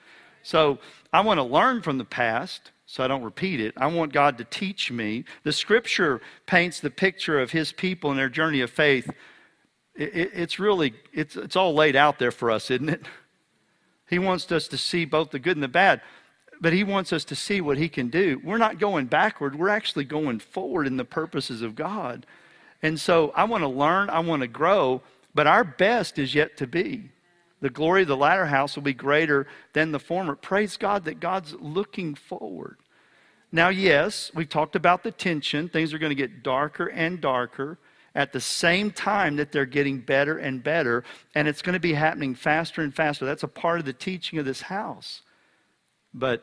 [0.42, 0.78] So,
[1.12, 3.74] I want to learn from the past so I don't repeat it.
[3.76, 5.26] I want God to teach me.
[5.44, 9.10] The scripture paints the picture of his people and their journey of faith.
[9.94, 13.02] It, it, it's really, it's, it's all laid out there for us, isn't it?
[14.10, 16.02] He wants us to see both the good and the bad,
[16.60, 18.40] but He wants us to see what He can do.
[18.44, 22.26] We're not going backward, we're actually going forward in the purposes of God.
[22.82, 25.02] And so I want to learn, I want to grow,
[25.34, 27.10] but our best is yet to be.
[27.60, 30.34] The glory of the latter house will be greater than the former.
[30.34, 32.78] Praise God that God's looking forward.
[33.52, 35.68] Now, yes, we've talked about the tension.
[35.68, 37.78] Things are going to get darker and darker
[38.14, 41.94] at the same time that they're getting better and better, and it's going to be
[41.94, 43.24] happening faster and faster.
[43.24, 45.22] That's a part of the teaching of this house.
[46.12, 46.42] But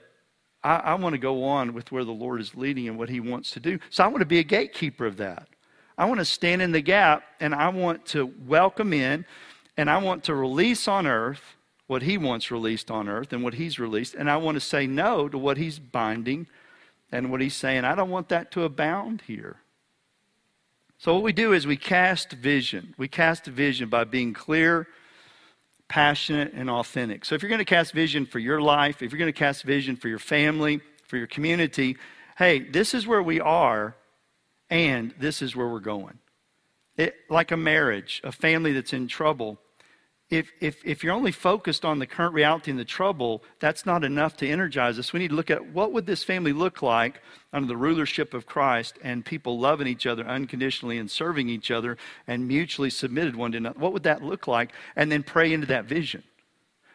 [0.64, 3.20] I, I want to go on with where the Lord is leading and what He
[3.20, 3.80] wants to do.
[3.90, 5.48] So I want to be a gatekeeper of that.
[5.98, 9.26] I want to stand in the gap and I want to welcome in
[9.78, 11.42] and I want to release on earth
[11.88, 14.14] what He wants released on earth and what He's released.
[14.14, 16.48] And I want to say no to what He's binding
[17.12, 17.84] and what He's saying.
[17.84, 19.58] I don't want that to abound here.
[21.00, 22.96] So, what we do is we cast vision.
[22.98, 24.88] We cast vision by being clear,
[25.88, 27.24] passionate, and authentic.
[27.24, 29.64] So, if you're going to cast vision for your life, if you're going to cast
[29.64, 31.98] vision for your family, for your community,
[32.38, 33.96] hey, this is where we are,
[34.72, 36.18] and this is where we're going.
[36.98, 39.60] It, like a marriage, a family that's in trouble,
[40.30, 44.04] if, if, if you're only focused on the current reality and the trouble, that's not
[44.04, 45.14] enough to energize us.
[45.14, 47.22] We need to look at what would this family look like
[47.54, 51.98] under the rulership of Christ and people loving each other unconditionally and serving each other
[52.28, 53.80] and mutually submitted one to another.
[53.80, 54.74] What would that look like?
[54.98, 56.24] And then pray into that vision.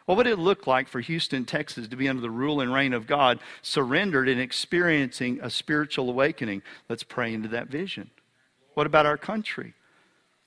[0.04, 2.92] What would it look like for Houston, Texas to be under the rule and reign
[2.92, 6.62] of God, surrendered and experiencing a spiritual awakening?
[6.88, 8.10] Let's pray into that vision.
[8.74, 9.74] What about our country?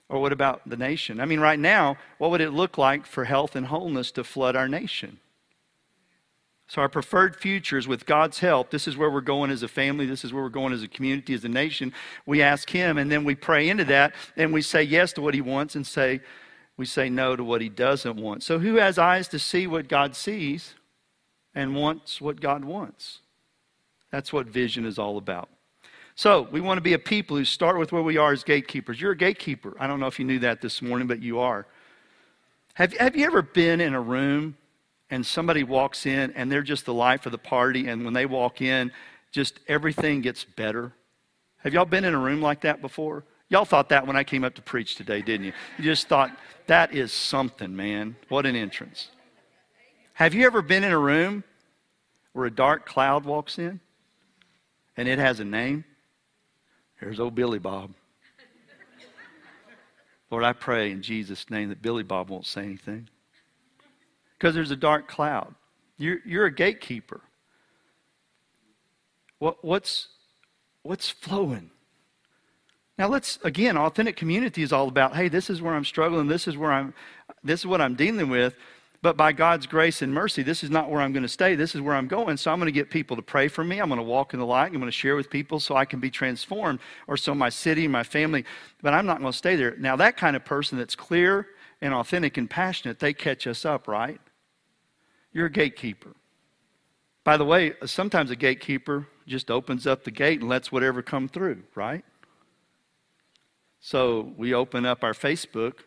[0.08, 1.20] Or what about the nation?
[1.20, 4.56] I mean, right now, what would it look like for health and wholeness to flood
[4.56, 5.20] our nation?
[6.68, 10.08] So, our preferred futures, with God's help, this is where we're going as a family,
[10.08, 11.94] this is where we're going as a community, as a nation.
[12.26, 15.36] We ask Him, and then we pray into that, and we say yes to what
[15.36, 16.22] He wants, and say,
[16.76, 18.42] we say no to what He doesn't want.
[18.42, 20.74] So, who has eyes to see what God sees
[21.54, 23.20] and wants what God wants?
[24.12, 25.50] That's what vision is all about.
[26.18, 29.02] So, we want to be a people who start with where we are as gatekeepers.
[29.02, 29.76] You're a gatekeeper.
[29.78, 31.68] I don't know if you knew that this morning, but you are.
[32.76, 34.56] Have, have you ever been in a room
[35.10, 38.26] and somebody walks in and they're just the life of the party, and when they
[38.26, 38.94] walk in,
[39.32, 40.94] just everything gets better?
[41.58, 43.26] Have y'all been in a room like that before?
[43.50, 45.54] Y'all thought that when I came up to preach today, didn't you?
[45.78, 46.32] You just thought,
[46.68, 48.16] that is something, man.
[48.30, 49.10] What an entrance.
[50.14, 51.44] Have you ever been in a room
[52.32, 53.82] where a dark cloud walks in
[54.96, 55.84] and it has a name?
[57.00, 57.94] Here's old Billy Bob.
[60.32, 63.10] Lord, I pray in Jesus' name that Billy Bob won't say anything.
[64.38, 65.56] Because there's a dark cloud.
[65.98, 67.22] You're, you're a gatekeeper.
[69.40, 70.08] What, what's,
[70.84, 71.70] what's flowing?
[72.98, 76.48] Now let's again, authentic community is all about, hey, this is where I'm struggling, this
[76.48, 76.94] is where I'm
[77.44, 78.56] this is what I'm dealing with.
[79.02, 81.56] But by God's grace and mercy, this is not where I'm going to stay.
[81.56, 82.38] This is where I'm going.
[82.38, 83.80] So I'm going to get people to pray for me.
[83.80, 84.68] I'm going to walk in the light.
[84.68, 87.88] I'm going to share with people so I can be transformed, or so my city,
[87.88, 88.46] my family.
[88.82, 89.76] But I'm not going to stay there.
[89.78, 91.48] Now, that kind of person that's clear
[91.82, 94.20] and authentic and passionate, they catch us up, right?
[95.34, 96.16] You're a gatekeeper.
[97.24, 101.28] By the way, sometimes a gatekeeper just opens up the gate and lets whatever come
[101.28, 102.06] through, right?
[103.80, 105.80] So we open up our Facebook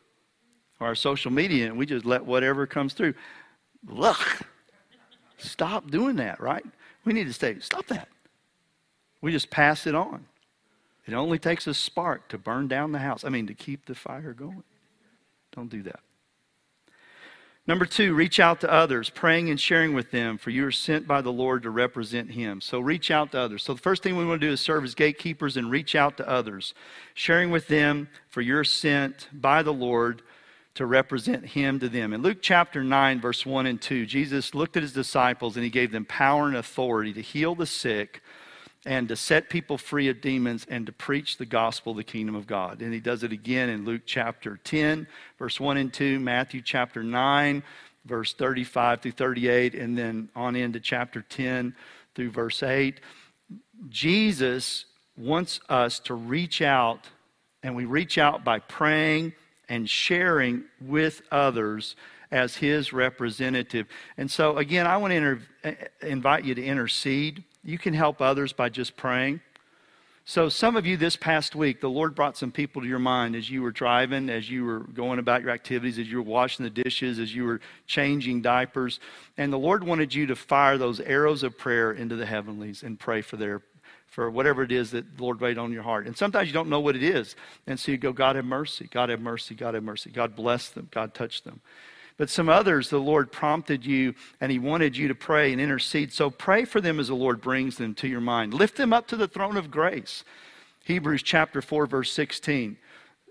[0.81, 3.15] our social media and we just let whatever comes through.
[3.87, 4.19] Look,
[5.37, 6.65] stop doing that, right?
[7.05, 8.09] We need to say, stop that.
[9.21, 10.27] We just pass it on.
[11.07, 13.25] It only takes a spark to burn down the house.
[13.25, 14.63] I mean, to keep the fire going.
[15.53, 16.01] Don't do that.
[17.67, 21.07] Number two, reach out to others, praying and sharing with them, for you are sent
[21.07, 22.63] by the Lord to represent Him.
[22.63, 23.63] So reach out to others.
[23.63, 26.17] So the first thing we want to do is serve as gatekeepers and reach out
[26.17, 26.73] to others,
[27.13, 30.23] sharing with them, for you're sent by the Lord
[30.79, 32.13] to represent him to them.
[32.13, 35.71] In Luke chapter 9, verse 1 and 2, Jesus looked at his disciples and he
[35.71, 38.23] gave them power and authority to heal the sick
[38.87, 42.37] and to set people free of demons and to preach the gospel of the kingdom
[42.37, 42.81] of God.
[42.81, 47.03] And he does it again in Luke chapter 10, verse 1 and 2, Matthew chapter
[47.03, 47.61] 9,
[48.05, 51.75] verse 35 through 38, and then on into chapter 10
[52.15, 53.01] through verse 8.
[53.89, 54.85] Jesus
[55.17, 57.09] wants us to reach out,
[57.65, 59.33] and we reach out by praying
[59.69, 61.97] and sharing with others
[62.31, 63.87] as his representative.
[64.17, 67.45] And so, again, I want to inter- eh, invite you to intercede.
[67.65, 69.41] You can help others by just praying.
[70.25, 73.35] So, some of you this past week, the Lord brought some people to your mind
[73.35, 76.65] as you were driving, as you were going about your activities, as you were washing
[76.65, 79.01] the dishes, as you were changing diapers.
[79.39, 83.01] And the Lord wanted you to fire those arrows of prayer into the heavenlies and
[83.01, 83.63] pray for their
[84.11, 86.07] for whatever it is that the Lord laid on your heart.
[86.07, 87.37] And sometimes you don't know what it is.
[87.67, 90.11] And so you go, God have mercy, God have mercy, God have mercy.
[90.11, 91.61] God bless them, God touch them.
[92.17, 96.13] But some others, the Lord prompted you and He wanted you to pray and intercede.
[96.13, 98.55] So pray for them as the Lord brings them to your mind.
[98.55, 100.25] Lift them up to the throne of grace.
[100.85, 102.77] Hebrews chapter 4, verse 16.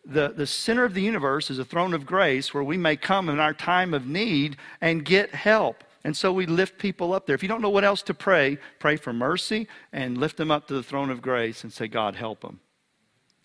[0.06, 3.28] the, the center of the universe is a throne of grace where we may come
[3.28, 5.84] in our time of need and get help.
[6.04, 7.36] And so we lift people up there.
[7.36, 10.68] If you don't know what else to pray, pray for mercy and lift them up
[10.68, 12.60] to the throne of grace and say, God, help them.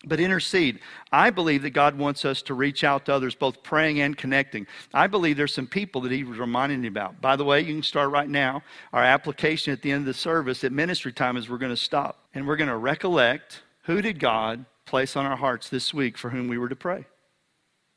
[0.05, 0.79] But intercede.
[1.11, 4.67] I believe that God wants us to reach out to others, both praying and connecting.
[4.93, 7.21] I believe there's some people that He was reminding me about.
[7.21, 8.63] By the way, you can start right now.
[8.91, 11.77] Our application at the end of the service at ministry time is we're going to
[11.77, 16.17] stop and we're going to recollect who did God place on our hearts this week
[16.17, 17.05] for whom we were to pray?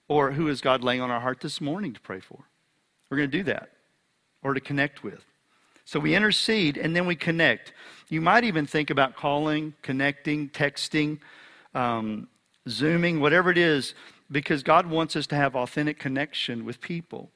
[0.09, 2.45] Or who is God laying on our heart this morning to pray for?
[3.11, 3.71] We're going to do that
[4.47, 5.25] or to connect with.
[5.85, 7.73] So we intercede and then we connect.
[8.09, 11.19] You might even think about calling, connecting, texting,
[11.75, 12.29] um,
[12.69, 13.95] Zooming, whatever it is,
[14.31, 17.31] because God wants us to have authentic connection with people.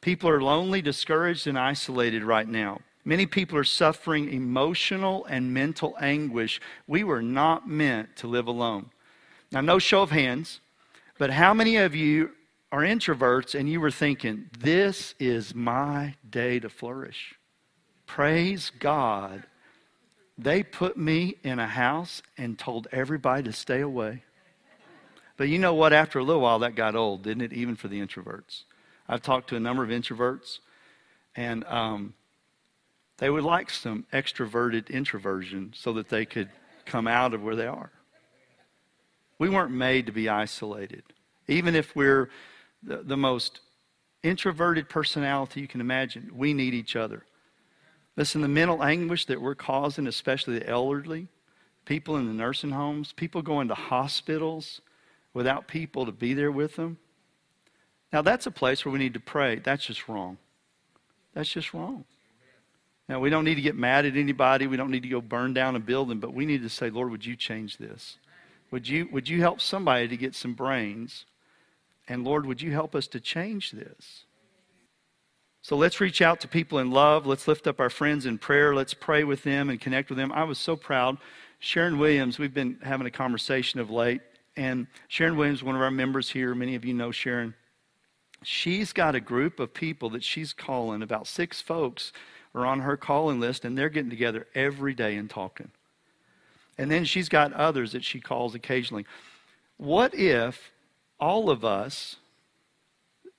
[0.00, 2.80] People are lonely, discouraged, and isolated right now.
[3.04, 6.62] Many people are suffering emotional and mental anguish.
[6.86, 8.90] We were not meant to live alone.
[9.52, 10.60] Now, no show of hands,
[11.18, 12.30] but how many of you
[12.74, 17.36] are introverts and you were thinking, this is my day to flourish?
[18.04, 19.44] Praise God.
[20.36, 24.24] They put me in a house and told everybody to stay away.
[25.36, 25.92] But you know what?
[25.92, 27.52] After a little while, that got old, didn't it?
[27.52, 28.64] Even for the introverts.
[29.08, 30.58] I've talked to a number of introverts,
[31.36, 32.14] and um,
[33.18, 36.50] they would like some extroverted introversion so that they could
[36.86, 37.92] come out of where they are.
[39.38, 41.04] We weren't made to be isolated.
[41.46, 42.30] Even if we're
[42.84, 43.60] the, the most
[44.22, 47.24] introverted personality you can imagine, we need each other.
[48.16, 51.28] Listen, the mental anguish that we're causing, especially the elderly,
[51.84, 54.80] people in the nursing homes, people going to hospitals
[55.32, 56.96] without people to be there with them.
[58.12, 59.56] Now, that's a place where we need to pray.
[59.56, 60.38] That's just wrong.
[61.34, 62.04] That's just wrong.
[63.08, 64.66] Now, we don't need to get mad at anybody.
[64.66, 67.10] We don't need to go burn down a building, but we need to say, Lord,
[67.10, 68.18] would you change this?
[68.70, 71.26] Would you, would you help somebody to get some brains?
[72.08, 74.24] And Lord, would you help us to change this?
[75.62, 77.24] So let's reach out to people in love.
[77.24, 78.74] Let's lift up our friends in prayer.
[78.74, 80.30] Let's pray with them and connect with them.
[80.30, 81.16] I was so proud.
[81.58, 84.20] Sharon Williams, we've been having a conversation of late.
[84.56, 87.54] And Sharon Williams, one of our members here, many of you know Sharon.
[88.42, 91.02] She's got a group of people that she's calling.
[91.02, 92.12] About six folks
[92.54, 95.70] are on her calling list, and they're getting together every day and talking.
[96.76, 99.06] And then she's got others that she calls occasionally.
[99.78, 100.72] What if
[101.24, 102.16] all of us,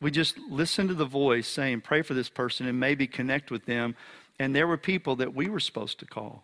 [0.02, 3.68] we just listen to the voice saying, pray for this person and maybe connect with
[3.68, 3.96] them,
[4.40, 6.44] and there were people that we were supposed to call.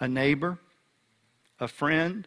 [0.00, 0.58] A neighbor,
[1.60, 2.26] a friend,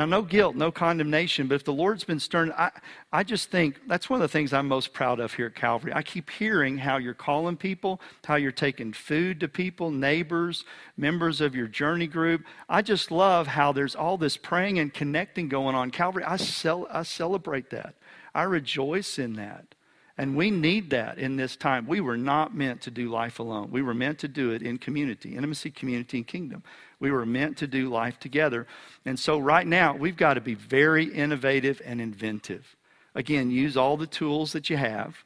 [0.00, 2.70] now, no guilt, no condemnation, but if the Lord's been stern, I,
[3.12, 5.92] I just think that's one of the things I'm most proud of here at Calvary.
[5.94, 10.64] I keep hearing how you're calling people, how you're taking food to people, neighbors,
[10.96, 12.46] members of your journey group.
[12.66, 15.90] I just love how there's all this praying and connecting going on.
[15.90, 17.94] Calvary, I, cel- I celebrate that.
[18.34, 19.74] I rejoice in that.
[20.20, 21.86] And we need that in this time.
[21.86, 23.70] We were not meant to do life alone.
[23.70, 26.62] We were meant to do it in community, intimacy, community, and kingdom.
[26.98, 28.66] We were meant to do life together.
[29.06, 32.76] And so, right now, we've got to be very innovative and inventive.
[33.14, 35.24] Again, use all the tools that you have.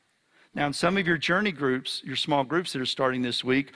[0.55, 3.73] Now, in some of your journey groups, your small groups that are starting this week,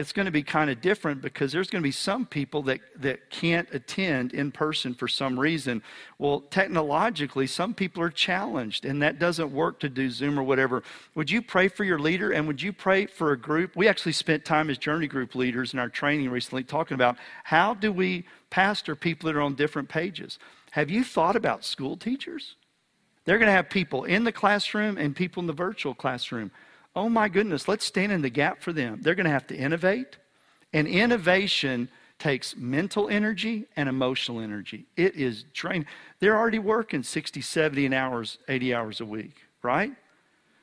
[0.00, 2.80] it's going to be kind of different because there's going to be some people that,
[2.96, 5.82] that can't attend in person for some reason.
[6.18, 10.82] Well, technologically, some people are challenged, and that doesn't work to do Zoom or whatever.
[11.14, 13.76] Would you pray for your leader and would you pray for a group?
[13.76, 17.74] We actually spent time as journey group leaders in our training recently talking about how
[17.74, 20.38] do we pastor people that are on different pages.
[20.70, 22.56] Have you thought about school teachers?
[23.26, 26.50] They're going to have people in the classroom and people in the virtual classroom
[26.96, 29.00] oh my goodness, let's stand in the gap for them.
[29.02, 30.16] They're going to have to innovate.
[30.72, 31.88] And innovation
[32.18, 34.86] takes mental energy and emotional energy.
[34.96, 35.86] It is drained.
[36.20, 39.92] They're already working 60, 70 and hours, 80 hours a week, right?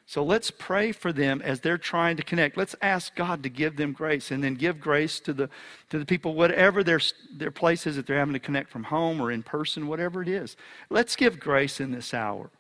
[0.05, 2.55] So let's pray for them as they're trying to connect.
[2.55, 5.49] Let's ask God to give them grace and then give grace to the,
[5.89, 7.01] to the people, whatever their,
[7.35, 10.29] their place is that they're having to connect from home or in person, whatever it
[10.29, 10.55] is.
[10.89, 12.51] Let's give grace in this hour.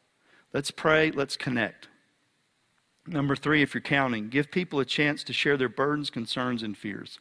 [0.51, 1.11] Let's pray.
[1.11, 1.87] Let's connect.
[3.07, 6.77] Number three, if you're counting, give people a chance to share their burdens, concerns, and
[6.77, 7.19] fears.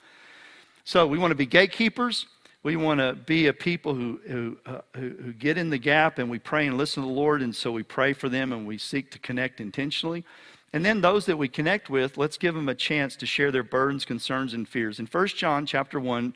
[0.85, 2.27] So we want to be gatekeepers.
[2.63, 6.19] We want to be a people who, who, uh, who, who, get in the gap
[6.19, 7.41] and we pray and listen to the Lord.
[7.41, 10.25] And so we pray for them and we seek to connect intentionally.
[10.73, 13.63] And then those that we connect with, let's give them a chance to share their
[13.63, 14.99] burdens, concerns, and fears.
[14.99, 16.35] In 1 John chapter 1,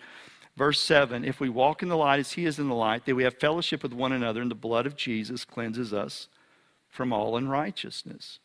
[0.56, 3.16] verse 7, if we walk in the light as he is in the light, that
[3.16, 6.28] we have fellowship with one another, and the blood of Jesus cleanses us
[6.88, 8.38] from all unrighteousness.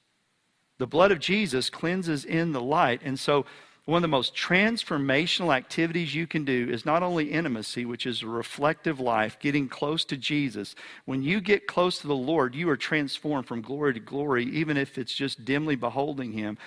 [0.78, 3.02] The blood of Jesus cleanses in the light.
[3.04, 3.46] And so
[3.86, 8.24] one of the most transformational activities you can do is not only intimacy, which is
[8.24, 10.74] a reflective life, getting close to Jesus.
[11.06, 14.76] When you get close to the Lord, you are transformed from glory to glory, even
[14.76, 16.58] if it's just dimly beholding Him.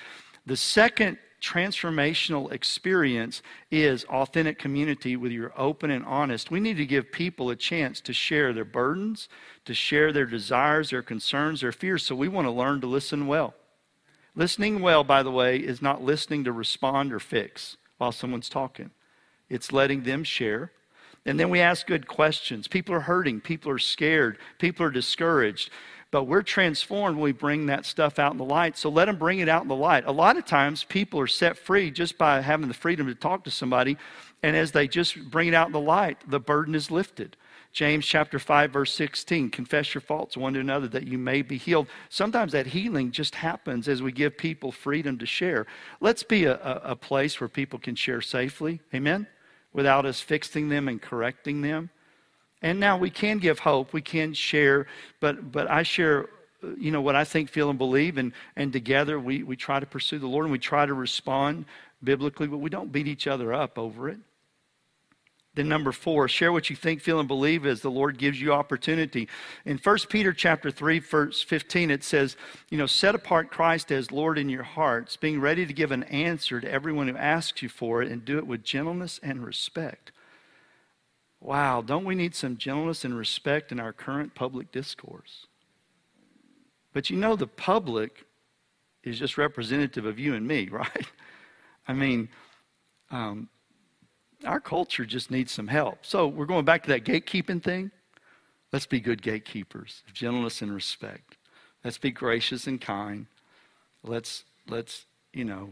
[0.47, 6.51] The second transformational experience is authentic community with your open and honest.
[6.51, 9.29] We need to give people a chance to share their burdens,
[9.65, 12.05] to share their desires, their concerns, their fears.
[12.05, 13.55] So we want to learn to listen well.
[14.39, 18.93] Listening well, by the way, is not listening to respond or fix while someone's talking,
[19.51, 20.71] it's letting them share.
[21.27, 22.69] And then we ask good questions.
[22.69, 25.71] People are hurting, people are scared, people are discouraged.
[26.13, 28.79] But we're transformed when we bring that stuff out in the light.
[28.79, 30.05] So let them bring it out in the light.
[30.07, 33.43] A lot of times, people are set free just by having the freedom to talk
[33.45, 33.99] to somebody.
[34.45, 37.37] And as they just bring it out in the light, the burden is lifted.
[37.73, 41.59] James chapter 5 verse 16, confess your faults one to another that you may be
[41.59, 41.87] healed.
[42.09, 45.67] Sometimes that healing just happens as we give people freedom to share.
[46.01, 48.81] Let's be a, a, place where people can share safely.
[48.95, 49.27] Amen?
[49.73, 51.91] Without us fixing them and correcting them.
[52.63, 54.87] And now we can give hope, we can share,
[55.21, 56.29] but but I share
[56.65, 59.79] uh, you know what I think, feel, and believe, and and together we we try
[59.79, 61.67] to pursue the Lord and we try to respond
[62.03, 64.19] biblically, but we don't beat each other up over it.
[65.59, 68.53] Then number four, share what you think, feel, and believe as the Lord gives you
[68.53, 69.29] opportunity.
[69.65, 72.37] In 1 Peter chapter 3, verse 15, it says,
[72.71, 76.05] you know, set apart Christ as Lord in your hearts, being ready to give an
[76.05, 80.13] answer to everyone who asks you for it, and do it with gentleness and respect.
[81.41, 85.49] Wow, don't we need some gentleness and respect in our current public discourse?
[86.93, 88.27] But you know, the public
[89.03, 91.07] is just representative of you and me, right?
[91.89, 92.29] I mean,
[93.11, 93.49] um,
[94.45, 96.07] our culture just needs some help.
[96.07, 97.91] So we're going back to that gatekeeping thing.
[98.73, 101.37] Let's be good gatekeepers of gentleness and respect.
[101.85, 103.27] Let's be gracious and kind.
[104.03, 105.71] Let's let's, you know,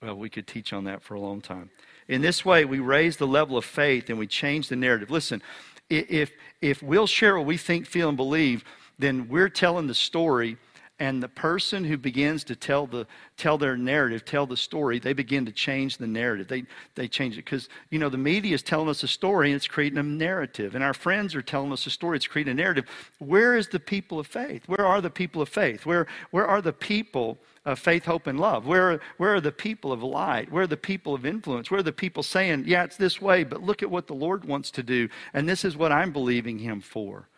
[0.00, 1.70] well, we could teach on that for a long time.
[2.08, 5.10] In this way, we raise the level of faith and we change the narrative.
[5.10, 5.42] Listen,
[5.90, 8.64] if if we'll share what we think, feel, and believe,
[8.98, 10.56] then we're telling the story
[11.02, 13.04] and the person who begins to tell the
[13.36, 16.46] tell their narrative tell the story they begin to change the narrative.
[16.46, 16.62] They
[16.94, 19.66] they change it because you know the media is telling us a story and it's
[19.66, 22.84] creating a narrative and our friends are telling us a story it's creating a narrative.
[23.18, 24.62] Where is the people of faith?
[24.68, 25.84] Where are the people of faith?
[25.84, 28.64] Where where are the people of faith hope and love?
[28.64, 30.52] Where where are the people of light?
[30.52, 31.68] Where are the people of influence?
[31.68, 34.44] Where are the people saying yeah it's this way but look at what the lord
[34.44, 37.28] wants to do and this is what i'm believing him for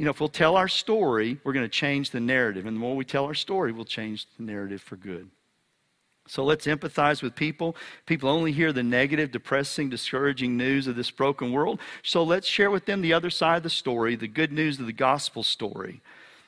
[0.00, 2.64] you know, if we'll tell our story, we're going to change the narrative.
[2.64, 5.28] And the more we tell our story, we'll change the narrative for good.
[6.26, 7.76] So let's empathize with people.
[8.06, 11.80] People only hear the negative, depressing, discouraging news of this broken world.
[12.02, 14.86] So let's share with them the other side of the story, the good news of
[14.86, 16.00] the gospel story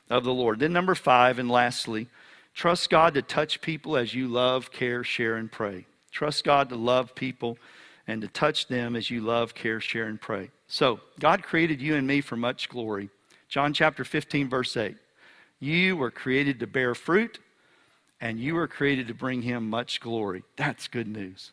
[0.09, 0.57] of the Lord.
[0.59, 2.07] Then, number five, and lastly,
[2.55, 5.85] trust God to touch people as you love, care, share, and pray.
[6.11, 7.59] Trust God to love people
[8.07, 10.49] and to touch them as you love, care, share, and pray.
[10.67, 13.11] So, God created you and me for much glory.
[13.53, 14.95] John chapter 15, verse 8.
[15.59, 17.37] You were created to bear fruit,
[18.19, 20.41] and you were created to bring him much glory.
[20.55, 21.51] That's good news.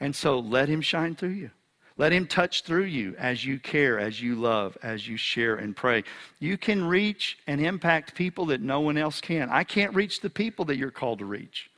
[0.00, 1.50] And so let him shine through you.
[1.96, 5.74] Let him touch through you as you care, as you love, as you share and
[5.74, 6.04] pray.
[6.40, 9.48] You can reach and impact people that no one else can.
[9.48, 11.70] I can't reach the people that you're called to reach.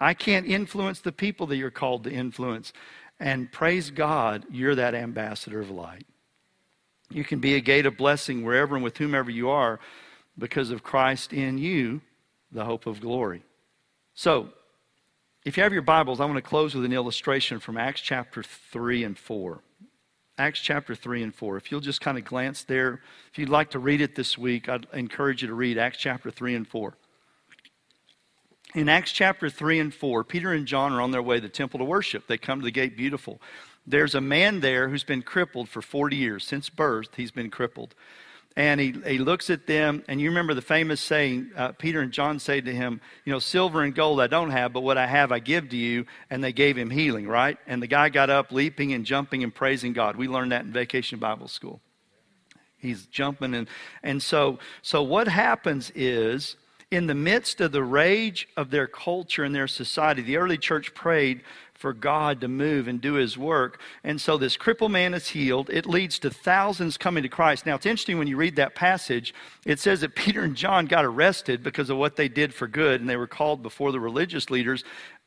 [0.00, 2.72] I can't influence the people that you're called to influence.
[3.18, 6.06] And praise God, you're that ambassador of light.
[7.14, 9.78] You can be a gate of blessing wherever and with whomever you are
[10.38, 12.00] because of Christ in you,
[12.50, 13.42] the hope of glory.
[14.14, 14.48] So,
[15.44, 18.42] if you have your Bibles, I want to close with an illustration from Acts chapter
[18.42, 19.60] 3 and 4.
[20.38, 21.56] Acts chapter 3 and 4.
[21.56, 24.68] If you'll just kind of glance there, if you'd like to read it this week,
[24.68, 26.94] I'd encourage you to read Acts chapter 3 and 4.
[28.74, 31.48] In Acts chapter 3 and 4, Peter and John are on their way to the
[31.48, 32.26] temple to worship.
[32.26, 33.40] They come to the gate beautiful.
[33.86, 36.44] There's a man there who's been crippled for 40 years.
[36.44, 37.94] Since birth, he's been crippled.
[38.54, 42.12] And he, he looks at them, and you remember the famous saying, uh, Peter and
[42.12, 45.06] John say to him, You know, silver and gold I don't have, but what I
[45.06, 46.04] have I give to you.
[46.28, 47.56] And they gave him healing, right?
[47.66, 50.16] And the guy got up, leaping and jumping and praising God.
[50.16, 51.80] We learned that in vacation Bible school.
[52.76, 53.54] He's jumping.
[53.54, 53.68] And,
[54.02, 56.56] and so, so what happens is,
[56.90, 60.92] in the midst of the rage of their culture and their society, the early church
[60.92, 61.40] prayed
[61.82, 63.80] for God to move and do his work.
[64.04, 65.68] And so this crippled man is healed.
[65.68, 67.66] It leads to thousands coming to Christ.
[67.66, 69.34] Now, it's interesting when you read that passage,
[69.66, 73.00] it says that Peter and John got arrested because of what they did for good,
[73.00, 74.84] and they were called before the religious leaders.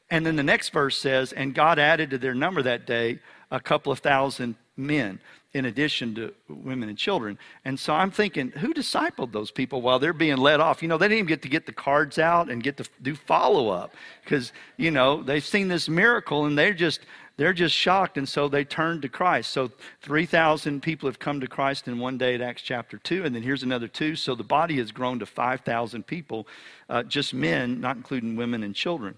[0.09, 3.19] And then the next verse says, And God added to their number that day
[3.51, 5.19] a couple of thousand men.
[5.55, 7.39] In addition to women and children.
[7.63, 10.81] And so I'm thinking, who discipled those people while they're being let off?
[10.81, 13.15] You know, they didn't even get to get the cards out and get to do
[13.15, 17.01] follow up because, you know, they've seen this miracle and they're just.
[17.37, 19.51] They're just shocked, and so they turned to Christ.
[19.51, 19.69] So
[20.03, 23.43] 3,000 people have come to Christ in one day at Acts chapter 2, and then
[23.43, 24.15] here's another two.
[24.15, 26.47] So the body has grown to 5,000 people,
[26.89, 29.17] uh, just men, not including women and children.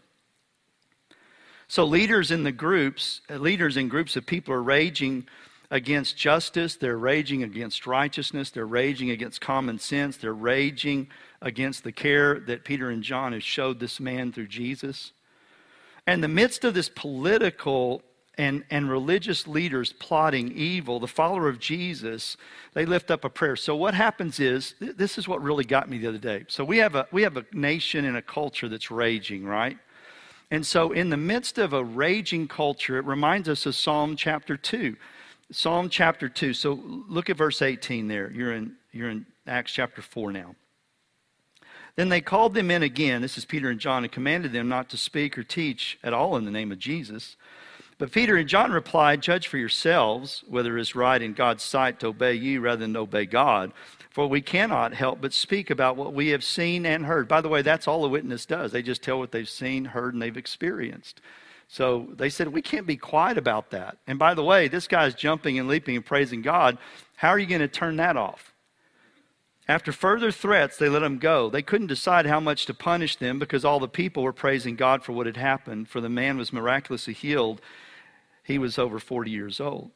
[1.68, 5.28] So leaders in the groups, leaders in groups of people are raging
[5.70, 11.08] against justice, they're raging against righteousness, they're raging against common sense, they're raging
[11.42, 15.12] against the care that Peter and John have showed this man through Jesus.
[16.06, 18.02] In the midst of this political
[18.38, 22.38] and, and religious leaders plotting evil, the follower of Jesus,
[22.74, 23.58] they lift up a prayer.
[23.58, 26.46] So what happens is, this is what really got me the other day.
[26.48, 29.78] So we have a, we have a nation and a culture that's raging, right?
[30.50, 34.56] And so in the midst of a raging culture, it reminds us of Psalm chapter
[34.56, 34.96] 2.
[35.52, 36.54] Psalm chapter 2.
[36.54, 38.32] So look at verse 18 there.
[38.32, 40.56] You're in, you're in Acts chapter 4 now.
[41.96, 43.22] Then they called them in again.
[43.22, 46.36] This is Peter and John, and commanded them not to speak or teach at all
[46.36, 47.38] in the name of Jesus.
[47.98, 52.00] But Peter and John replied, Judge for yourselves whether it is right in God's sight
[52.00, 53.72] to obey you rather than obey God.
[54.12, 57.28] For we cannot help but speak about what we have seen and heard.
[57.28, 58.72] By the way, that's all a witness does.
[58.72, 61.22] They just tell what they've seen, heard, and they've experienced.
[61.68, 63.98] So they said, We can't be quiet about that.
[64.08, 66.78] And by the way, this guy's jumping and leaping and praising God.
[67.16, 68.54] How are you going to turn that off?
[69.70, 71.50] After further threats, they let him go.
[71.50, 75.04] They couldn't decide how much to punish them because all the people were praising God
[75.04, 77.60] for what had happened, for the man was miraculously healed.
[78.44, 79.92] He was over 40 years old.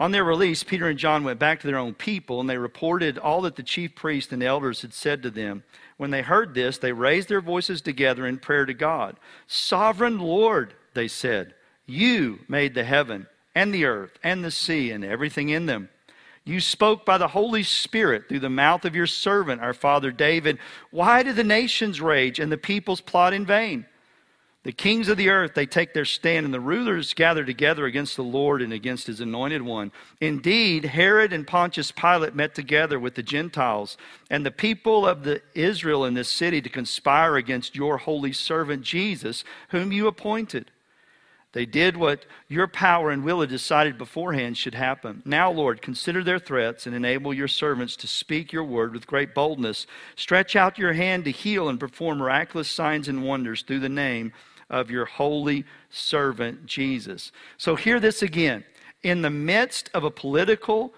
[0.00, 3.18] On their release, Peter and John went back to their own people, and they reported
[3.18, 5.64] all that the chief priests and elders had said to them.
[5.96, 9.18] When they heard this, they raised their voices together in prayer to God.
[9.48, 11.54] Sovereign Lord, they said,
[11.86, 15.88] you made the heaven and the earth and the sea and everything in them.
[16.44, 20.58] You spoke by the Holy Spirit through the mouth of your servant, our father David.
[20.90, 23.86] Why do the nations rage and the peoples plot in vain?
[24.64, 28.16] The kings of the earth, they take their stand, and the rulers gather together against
[28.16, 29.92] the Lord and against his anointed one.
[30.20, 33.96] Indeed, Herod and Pontius Pilate met together with the Gentiles
[34.28, 38.82] and the people of the Israel in this city to conspire against your holy servant
[38.82, 40.70] Jesus, whom you appointed.
[41.52, 45.22] They did what your power and will had decided beforehand should happen.
[45.24, 49.34] Now, Lord, consider their threats and enable your servants to speak your word with great
[49.34, 49.86] boldness.
[50.14, 54.32] Stretch out your hand to heal and perform miraculous signs and wonders through the name
[54.68, 57.32] of your holy servant Jesus.
[57.56, 58.64] So, hear this again.
[59.02, 60.92] In the midst of a political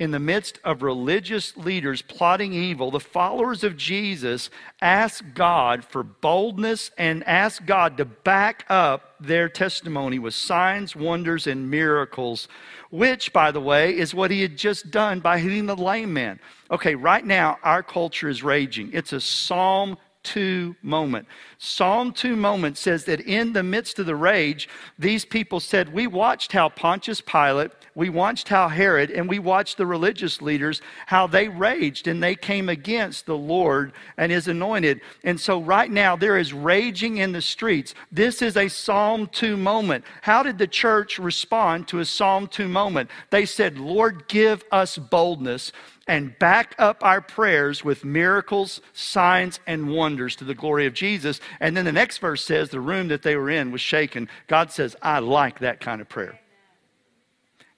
[0.00, 4.50] in the midst of religious leaders plotting evil, the followers of Jesus
[4.82, 11.46] ask God for boldness and ask God to back up their testimony with signs, wonders,
[11.46, 12.48] and miracles,
[12.90, 16.40] which, by the way, is what he had just done by healing the lame man.
[16.72, 18.90] Okay, right now, our culture is raging.
[18.92, 21.28] It's a Psalm 2 moment.
[21.64, 26.06] Psalm 2 moment says that in the midst of the rage, these people said, We
[26.06, 31.26] watched how Pontius Pilate, we watched how Herod, and we watched the religious leaders, how
[31.26, 35.00] they raged and they came against the Lord and his anointed.
[35.22, 37.94] And so right now, there is raging in the streets.
[38.12, 40.04] This is a Psalm 2 moment.
[40.20, 43.10] How did the church respond to a Psalm 2 moment?
[43.30, 45.72] They said, Lord, give us boldness
[46.06, 51.40] and back up our prayers with miracles, signs, and wonders to the glory of Jesus.
[51.60, 54.28] And then the next verse says the room that they were in was shaken.
[54.46, 56.38] God says, I like that kind of prayer.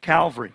[0.00, 0.52] Calvary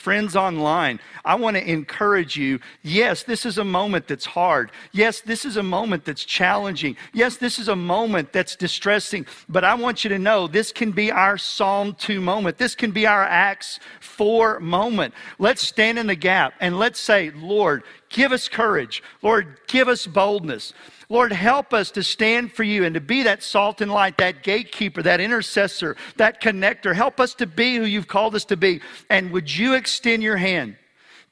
[0.00, 2.58] friends online, I want to encourage you.
[2.82, 4.72] Yes, this is a moment that's hard.
[4.92, 6.96] Yes, this is a moment that's challenging.
[7.12, 9.26] Yes, this is a moment that's distressing.
[9.48, 12.58] But I want you to know this can be our Psalm 2 moment.
[12.58, 15.14] This can be our Acts 4 moment.
[15.38, 19.02] Let's stand in the gap and let's say, Lord, give us courage.
[19.22, 20.72] Lord, give us boldness.
[21.10, 24.44] Lord, help us to stand for you and to be that salt and light, that
[24.44, 26.94] gatekeeper, that intercessor, that connector.
[26.94, 28.80] Help us to be who you've called us to be.
[29.10, 30.76] And would you extend your hand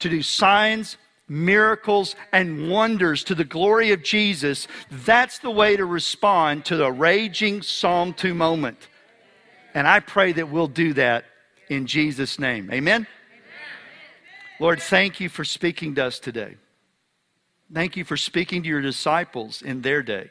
[0.01, 0.99] to do signs,
[1.29, 4.67] miracles, and wonders to the glory of Jesus?
[4.91, 8.89] That's the way to respond to the raging Psalm 2 moment.
[9.75, 11.25] And I pray that we'll do that
[11.69, 12.69] in Jesus' name.
[12.73, 13.03] Amen?
[13.03, 13.07] Amen.
[14.59, 16.57] Lord, thank you for speaking to us today.
[17.73, 20.31] Thank you for speaking to your disciples in their day.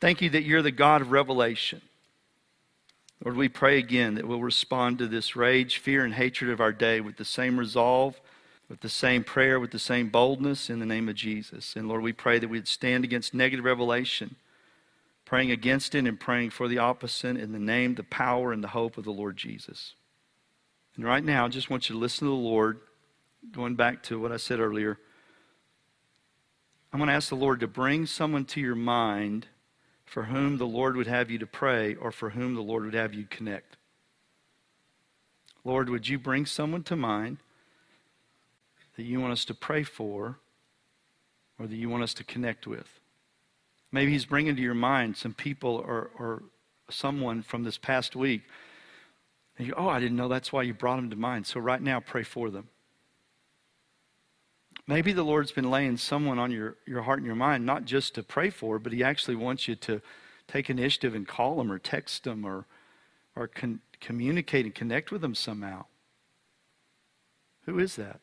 [0.00, 1.82] Thank you that you're the God of revelation.
[3.22, 6.72] Lord, we pray again that we'll respond to this rage, fear, and hatred of our
[6.72, 8.18] day with the same resolve,
[8.68, 11.76] with the same prayer, with the same boldness in the name of Jesus.
[11.76, 14.36] And Lord, we pray that we'd stand against negative revelation,
[15.26, 18.68] praying against it and praying for the opposite in the name, the power, and the
[18.68, 19.94] hope of the Lord Jesus.
[20.96, 22.80] And right now, I just want you to listen to the Lord,
[23.52, 24.98] going back to what I said earlier.
[26.92, 29.46] I'm going to ask the Lord to bring someone to your mind
[30.04, 32.94] for whom the Lord would have you to pray or for whom the Lord would
[32.94, 33.76] have you connect.
[35.64, 37.38] Lord, would you bring someone to mind
[38.96, 40.38] that you want us to pray for
[41.58, 42.98] or that you want us to connect with?
[43.92, 46.42] Maybe He's bringing to your mind some people or, or
[46.90, 48.42] someone from this past week.
[49.58, 51.46] And you oh, I didn't know that's why you brought them to mind.
[51.46, 52.68] So right now, pray for them.
[54.90, 58.16] Maybe the Lord's been laying someone on your, your heart and your mind, not just
[58.16, 60.02] to pray for, but He actually wants you to
[60.48, 62.66] take initiative and call them or text them or,
[63.36, 65.84] or con- communicate and connect with them somehow.
[67.66, 68.18] Who is that?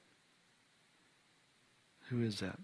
[2.10, 2.60] Who is that?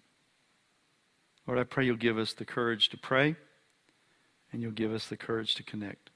[1.48, 3.38] Lord, I pray you'll give us the courage to pray
[4.52, 6.10] and you'll give us the courage to connect.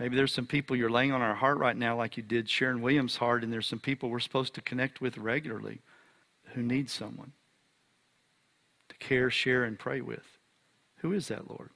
[0.00, 2.82] Maybe there's some people you're laying on our heart right now, like you did Sharon
[2.82, 5.82] Williams' heart, and there's some people we're supposed to connect with regularly
[6.54, 7.32] who needs someone
[8.88, 10.38] to care, share, and pray with.
[10.98, 11.70] Who is that, Lord?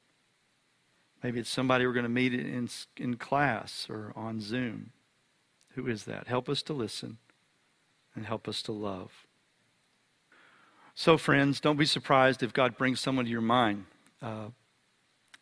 [1.22, 4.90] Maybe it's somebody we're going to meet in, in class or on Zoom.
[5.74, 6.26] Who is that?
[6.26, 7.18] Help us to listen
[8.14, 9.26] and help us to love.
[10.94, 13.86] So, friends, don't be surprised if God brings someone to your mind
[14.22, 14.48] uh,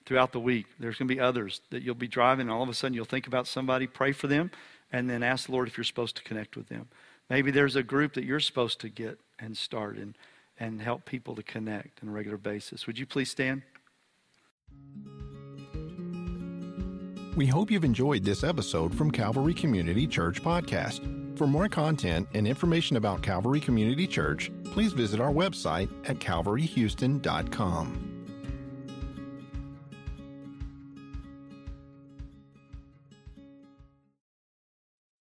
[0.07, 0.67] throughout the week.
[0.79, 3.05] There's going to be others that you'll be driving, and all of a sudden you'll
[3.05, 4.51] think about somebody, pray for them,
[4.93, 6.89] and then ask the Lord if you're supposed to connect with them.
[7.31, 10.17] Maybe there's a group that you're supposed to get and start and,
[10.59, 12.87] and help people to connect on a regular basis.
[12.87, 13.63] Would you please stand?
[17.35, 21.39] We hope you've enjoyed this episode from Calvary Community Church Podcast.
[21.39, 28.12] For more content and information about Calvary Community Church, please visit our website at calvaryhouston.com.